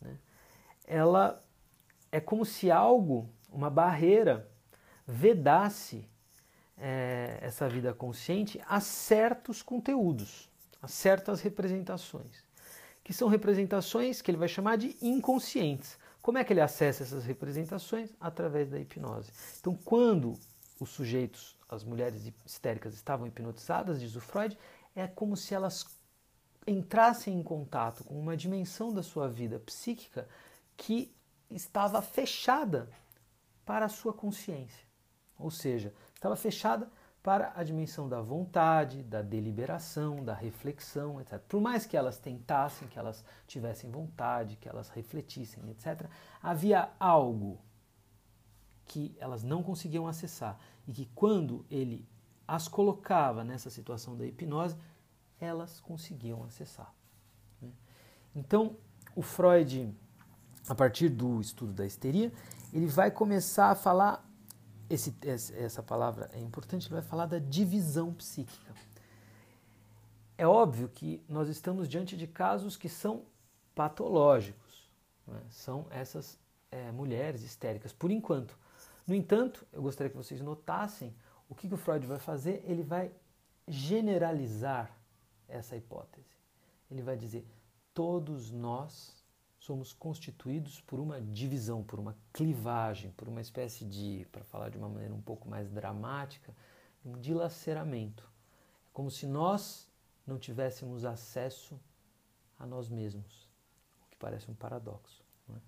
né, 0.00 0.18
ela 0.84 1.40
é 2.10 2.18
como 2.18 2.44
se 2.44 2.72
algo, 2.72 3.30
uma 3.52 3.70
barreira, 3.70 4.50
vedasse 5.06 6.08
é, 6.76 7.38
essa 7.40 7.68
vida 7.68 7.94
consciente 7.94 8.60
a 8.66 8.80
certos 8.80 9.62
conteúdos 9.62 10.48
a 10.80 10.88
certas 10.88 11.40
representações, 11.40 12.44
que 13.02 13.12
são 13.12 13.28
representações 13.28 14.22
que 14.22 14.30
ele 14.30 14.38
vai 14.38 14.48
chamar 14.48 14.76
de 14.76 14.96
inconscientes. 15.00 15.98
Como 16.20 16.38
é 16.38 16.44
que 16.44 16.52
ele 16.52 16.60
acessa 16.60 17.02
essas 17.02 17.24
representações? 17.24 18.10
Através 18.20 18.70
da 18.70 18.78
hipnose. 18.78 19.32
Então, 19.60 19.74
quando 19.74 20.34
os 20.78 20.90
sujeitos, 20.90 21.56
as 21.68 21.82
mulheres 21.84 22.32
histéricas, 22.44 22.94
estavam 22.94 23.26
hipnotizadas, 23.26 24.00
diz 24.00 24.14
o 24.14 24.20
Freud, 24.20 24.56
é 24.94 25.06
como 25.06 25.36
se 25.36 25.54
elas 25.54 25.86
entrassem 26.66 27.34
em 27.34 27.42
contato 27.42 28.04
com 28.04 28.18
uma 28.18 28.36
dimensão 28.36 28.92
da 28.92 29.02
sua 29.02 29.28
vida 29.28 29.58
psíquica 29.58 30.28
que 30.76 31.14
estava 31.50 32.02
fechada 32.02 32.88
para 33.64 33.86
a 33.86 33.88
sua 33.88 34.12
consciência. 34.12 34.86
Ou 35.38 35.50
seja, 35.50 35.94
estava 36.14 36.36
fechada 36.36 36.90
para 37.22 37.52
a 37.54 37.62
dimensão 37.62 38.08
da 38.08 38.20
vontade, 38.20 39.02
da 39.02 39.22
deliberação, 39.22 40.24
da 40.24 40.34
reflexão, 40.34 41.20
etc. 41.20 41.38
Por 41.48 41.60
mais 41.60 41.84
que 41.84 41.96
elas 41.96 42.18
tentassem, 42.18 42.88
que 42.88 42.98
elas 42.98 43.24
tivessem 43.46 43.90
vontade, 43.90 44.56
que 44.56 44.68
elas 44.68 44.88
refletissem, 44.88 45.62
etc., 45.70 46.08
havia 46.42 46.90
algo 46.98 47.60
que 48.86 49.14
elas 49.18 49.42
não 49.42 49.62
conseguiam 49.62 50.06
acessar 50.06 50.58
e 50.86 50.92
que 50.92 51.06
quando 51.14 51.66
ele 51.70 52.08
as 52.46 52.66
colocava 52.66 53.44
nessa 53.44 53.68
situação 53.68 54.16
da 54.16 54.24
hipnose, 54.24 54.74
elas 55.38 55.80
conseguiam 55.80 56.42
acessar. 56.44 56.94
Né? 57.60 57.70
Então, 58.34 58.76
o 59.14 59.20
Freud, 59.20 59.94
a 60.66 60.74
partir 60.74 61.10
do 61.10 61.40
estudo 61.40 61.74
da 61.74 61.84
histeria, 61.84 62.32
ele 62.72 62.86
vai 62.86 63.10
começar 63.10 63.70
a 63.70 63.74
falar 63.74 64.26
esse, 64.88 65.14
essa 65.22 65.82
palavra 65.82 66.30
é 66.32 66.40
importante, 66.40 66.86
ele 66.86 66.94
vai 66.94 67.02
falar 67.02 67.26
da 67.26 67.38
divisão 67.38 68.12
psíquica. 68.14 68.74
É 70.36 70.46
óbvio 70.46 70.88
que 70.88 71.22
nós 71.28 71.48
estamos 71.48 71.88
diante 71.88 72.16
de 72.16 72.26
casos 72.26 72.76
que 72.76 72.88
são 72.88 73.24
patológicos, 73.74 74.88
né? 75.26 75.40
são 75.50 75.86
essas 75.90 76.38
é, 76.70 76.90
mulheres 76.92 77.42
histéricas, 77.42 77.92
por 77.92 78.10
enquanto. 78.10 78.56
No 79.06 79.14
entanto, 79.14 79.66
eu 79.72 79.82
gostaria 79.82 80.10
que 80.10 80.16
vocês 80.16 80.40
notassem 80.40 81.14
o 81.48 81.54
que, 81.54 81.68
que 81.68 81.74
o 81.74 81.78
Freud 81.78 82.06
vai 82.06 82.18
fazer, 82.18 82.62
ele 82.66 82.82
vai 82.82 83.10
generalizar 83.66 84.90
essa 85.48 85.76
hipótese. 85.76 86.36
Ele 86.90 87.02
vai 87.02 87.16
dizer: 87.16 87.46
todos 87.92 88.50
nós 88.50 89.17
somos 89.68 89.92
constituídos 89.92 90.80
por 90.80 90.98
uma 90.98 91.20
divisão, 91.20 91.82
por 91.82 92.00
uma 92.00 92.16
clivagem, 92.32 93.10
por 93.10 93.28
uma 93.28 93.42
espécie 93.42 93.84
de, 93.84 94.26
para 94.32 94.42
falar 94.42 94.70
de 94.70 94.78
uma 94.78 94.88
maneira 94.88 95.12
um 95.12 95.20
pouco 95.20 95.46
mais 95.46 95.68
dramática, 95.68 96.56
um 97.04 97.12
dilaceramento. 97.18 98.24
É 98.24 98.90
como 98.94 99.10
se 99.10 99.26
nós 99.26 99.86
não 100.26 100.38
tivéssemos 100.38 101.04
acesso 101.04 101.78
a 102.58 102.66
nós 102.66 102.88
mesmos, 102.88 103.46
o 104.06 104.10
que 104.10 104.16
parece 104.16 104.50
um 104.50 104.54
paradoxo. 104.54 105.22
É? 105.50 105.58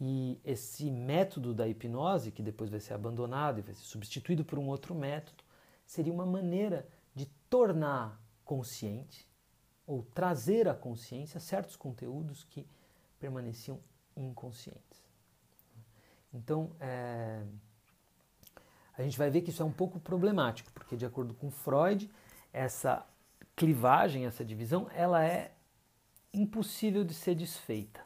E 0.00 0.40
esse 0.44 0.90
método 0.90 1.54
da 1.54 1.68
hipnose, 1.68 2.32
que 2.32 2.42
depois 2.42 2.68
vai 2.68 2.80
ser 2.80 2.94
abandonado 2.94 3.60
e 3.60 3.62
vai 3.62 3.74
ser 3.76 3.84
substituído 3.84 4.44
por 4.44 4.58
um 4.58 4.66
outro 4.66 4.92
método, 4.92 5.44
seria 5.86 6.12
uma 6.12 6.26
maneira 6.26 6.84
de 7.14 7.26
tornar 7.48 8.20
consciente 8.44 9.24
ou 9.86 10.02
trazer 10.02 10.66
à 10.66 10.74
consciência 10.74 11.38
certos 11.38 11.76
conteúdos 11.76 12.42
que 12.42 12.66
permaneciam 13.18 13.80
inconscientes. 14.16 15.04
Então, 16.32 16.70
é, 16.80 17.42
a 18.96 19.02
gente 19.02 19.16
vai 19.16 19.30
ver 19.30 19.42
que 19.42 19.50
isso 19.50 19.62
é 19.62 19.66
um 19.66 19.72
pouco 19.72 19.98
problemático, 19.98 20.72
porque 20.72 20.96
de 20.96 21.06
acordo 21.06 21.34
com 21.34 21.50
Freud, 21.50 22.10
essa 22.52 23.06
clivagem, 23.54 24.26
essa 24.26 24.44
divisão, 24.44 24.88
ela 24.92 25.24
é 25.24 25.52
impossível 26.32 27.04
de 27.04 27.14
ser 27.14 27.34
desfeita. 27.34 28.04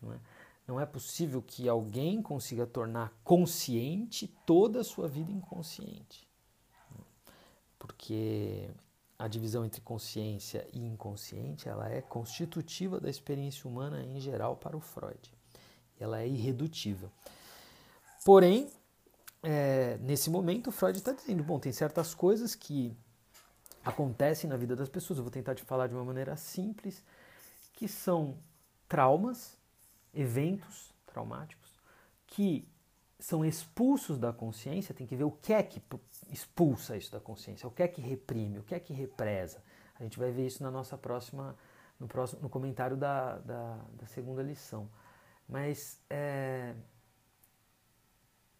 Não 0.00 0.12
é? 0.12 0.18
não 0.66 0.80
é 0.80 0.86
possível 0.86 1.42
que 1.42 1.68
alguém 1.68 2.22
consiga 2.22 2.66
tornar 2.66 3.12
consciente 3.22 4.28
toda 4.46 4.80
a 4.80 4.84
sua 4.84 5.06
vida 5.06 5.30
inconsciente. 5.30 6.26
Porque 7.78 8.70
a 9.18 9.28
divisão 9.28 9.64
entre 9.64 9.80
consciência 9.80 10.66
e 10.72 10.84
inconsciente 10.84 11.68
ela 11.68 11.88
é 11.88 12.02
constitutiva 12.02 13.00
da 13.00 13.08
experiência 13.08 13.68
humana 13.68 14.02
em 14.02 14.18
geral 14.20 14.56
para 14.56 14.76
o 14.76 14.80
Freud. 14.80 15.32
Ela 15.98 16.20
é 16.20 16.28
irredutível. 16.28 17.10
Porém, 18.24 18.68
é, 19.42 19.98
nesse 19.98 20.30
momento, 20.30 20.68
o 20.68 20.72
Freud 20.72 20.98
está 20.98 21.12
dizendo: 21.12 21.44
bom, 21.44 21.60
tem 21.60 21.72
certas 21.72 22.14
coisas 22.14 22.54
que 22.54 22.96
acontecem 23.84 24.48
na 24.48 24.56
vida 24.56 24.74
das 24.74 24.88
pessoas, 24.88 25.18
eu 25.18 25.24
vou 25.24 25.30
tentar 25.30 25.54
te 25.54 25.62
falar 25.62 25.86
de 25.86 25.94
uma 25.94 26.04
maneira 26.04 26.36
simples, 26.36 27.04
que 27.74 27.86
são 27.86 28.38
traumas, 28.88 29.58
eventos 30.12 30.92
traumáticos, 31.06 31.70
que 32.26 32.66
são 33.18 33.44
expulsos 33.44 34.18
da 34.18 34.32
consciência, 34.32 34.94
tem 34.94 35.06
que 35.06 35.16
ver 35.16 35.24
o 35.24 35.30
que 35.30 35.52
é 35.52 35.62
que 35.62 35.80
expulsa 36.30 36.96
isso 36.96 37.12
da 37.12 37.20
consciência, 37.20 37.66
o 37.68 37.70
que 37.70 37.82
é 37.82 37.88
que 37.88 38.00
reprime, 38.00 38.58
o 38.58 38.62
que 38.62 38.74
é 38.74 38.80
que 38.80 38.92
represa. 38.92 39.62
A 39.98 40.02
gente 40.02 40.18
vai 40.18 40.30
ver 40.30 40.46
isso 40.46 40.62
na 40.62 40.70
nossa 40.70 40.98
próxima, 40.98 41.56
no, 41.98 42.08
próximo, 42.08 42.42
no 42.42 42.48
comentário 42.48 42.96
da, 42.96 43.38
da, 43.38 43.76
da 43.92 44.06
segunda 44.06 44.42
lição. 44.42 44.88
Mas, 45.48 46.00
é, 46.10 46.74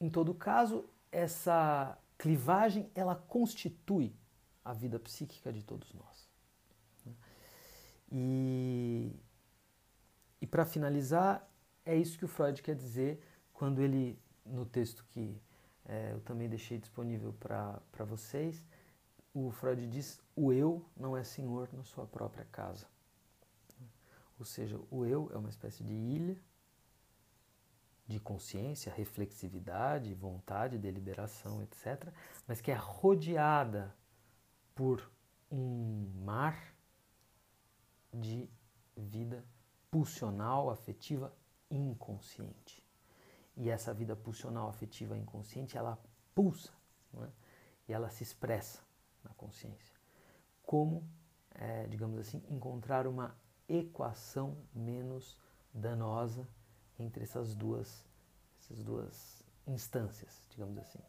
em 0.01 0.09
todo 0.09 0.35
caso, 0.35 0.89
essa 1.11 1.99
clivagem, 2.19 2.91
ela 2.95 3.15
constitui 3.15 4.15
a 4.65 4.73
vida 4.73 4.99
psíquica 4.99 5.53
de 5.53 5.62
todos 5.62 5.93
nós. 5.93 6.29
E, 8.17 9.12
e 10.41 10.47
para 10.47 10.65
finalizar, 10.65 11.51
é 11.85 11.97
isso 11.97 12.17
que 12.17 12.25
o 12.25 12.29
Freud 12.29 12.62
quer 12.62 12.77
dizer 12.77 13.21
quando 13.53 13.81
ele 13.83 14.19
no 14.45 14.65
texto 14.65 15.05
que 15.11 15.41
é, 15.87 16.12
eu 16.12 16.20
também 16.20 16.49
deixei 16.49 16.78
disponível 16.78 17.32
para 17.35 18.05
vocês, 18.07 18.64
o 19.32 19.51
Freud 19.51 19.87
diz: 19.87 20.20
o 20.35 20.53
eu 20.53 20.85
não 20.97 21.16
é 21.16 21.24
senhor 21.24 21.68
na 21.72 21.85
sua 21.85 22.07
própria 22.07 22.45
casa. 22.47 22.87
Ou 24.39 24.45
seja, 24.45 24.80
o 24.91 25.05
eu 25.05 25.30
é 25.32 25.37
uma 25.37 25.49
espécie 25.49 25.82
de 25.85 25.95
ilha 25.95 26.41
de 28.07 28.20
consciência, 28.20 28.93
reflexividade, 28.93 30.12
vontade, 30.14 30.78
deliberação, 30.78 31.62
etc., 31.62 32.12
mas 32.47 32.61
que 32.61 32.70
é 32.70 32.74
rodeada 32.74 33.95
por 34.74 35.11
um 35.51 36.11
mar 36.22 36.74
de 38.12 38.49
vida 38.97 39.45
pulsional, 39.91 40.70
afetiva, 40.70 41.35
inconsciente. 41.70 42.84
E 43.57 43.71
essa 43.71 43.95
vida 43.95 44.17
pulsional 44.17 44.69
afetiva 44.69 45.17
inconsciente, 45.17 45.77
ela 45.77 45.99
pulsa 46.35 46.73
é? 47.23 47.29
e 47.89 47.93
ela 47.93 48.11
se 48.11 48.23
expressa 48.23 48.81
na 49.23 49.31
consciência. 49.35 49.95
Como, 50.65 51.07
é, 51.55 51.87
digamos 51.87 52.19
assim, 52.19 52.43
encontrar 52.49 53.07
uma 53.07 53.37
equação 53.69 54.57
menos 54.75 55.39
danosa 55.73 56.49
entre 56.99 57.25
essas 57.25 57.55
duas, 57.55 58.05
essas 58.61 58.83
duas 58.83 59.45
instâncias, 59.67 60.47
digamos 60.51 60.79
assim. 60.79 61.01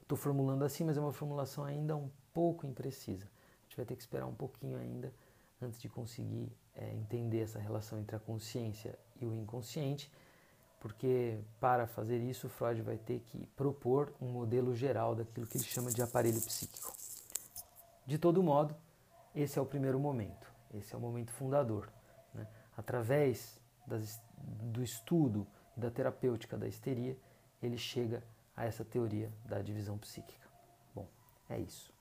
Estou 0.00 0.16
formulando 0.16 0.64
assim, 0.64 0.84
mas 0.84 0.96
é 0.96 1.00
uma 1.00 1.12
formulação 1.12 1.64
ainda 1.64 1.96
um 1.96 2.10
pouco 2.32 2.66
imprecisa. 2.66 3.26
A 3.26 3.62
gente 3.64 3.76
vai 3.76 3.86
ter 3.86 3.96
que 3.96 4.02
esperar 4.02 4.26
um 4.26 4.34
pouquinho 4.34 4.78
ainda 4.78 5.12
antes 5.60 5.80
de 5.80 5.88
conseguir 5.88 6.52
é, 6.74 6.92
entender 6.92 7.40
essa 7.40 7.58
relação 7.58 7.98
entre 7.98 8.14
a 8.14 8.20
consciência 8.20 8.98
e 9.20 9.26
o 9.26 9.34
inconsciente 9.34 10.12
porque 10.80 11.38
para 11.60 11.86
fazer 11.86 12.18
isso 12.18 12.48
Freud 12.48 12.82
vai 12.82 12.96
ter 12.96 13.20
que 13.20 13.46
propor 13.56 14.12
um 14.20 14.28
modelo 14.28 14.74
geral 14.74 15.14
daquilo 15.14 15.46
que 15.46 15.56
ele 15.56 15.64
chama 15.64 15.90
de 15.90 16.02
aparelho 16.02 16.40
psíquico. 16.40 16.94
De 18.06 18.18
todo 18.18 18.42
modo, 18.42 18.76
esse 19.34 19.58
é 19.58 19.62
o 19.62 19.66
primeiro 19.66 19.98
momento, 19.98 20.52
esse 20.72 20.94
é 20.94 20.98
o 20.98 21.00
momento 21.00 21.32
fundador. 21.32 21.90
Né? 22.32 22.46
Através 22.76 23.60
das, 23.86 24.20
do 24.36 24.82
estudo 24.82 25.46
e 25.76 25.80
da 25.80 25.90
terapêutica 25.90 26.56
da 26.56 26.68
histeria, 26.68 27.16
ele 27.62 27.78
chega 27.78 28.22
a 28.56 28.64
essa 28.64 28.84
teoria 28.84 29.32
da 29.44 29.60
divisão 29.60 29.98
psíquica. 29.98 30.46
Bom, 30.94 31.06
é 31.48 31.58
isso. 31.58 31.95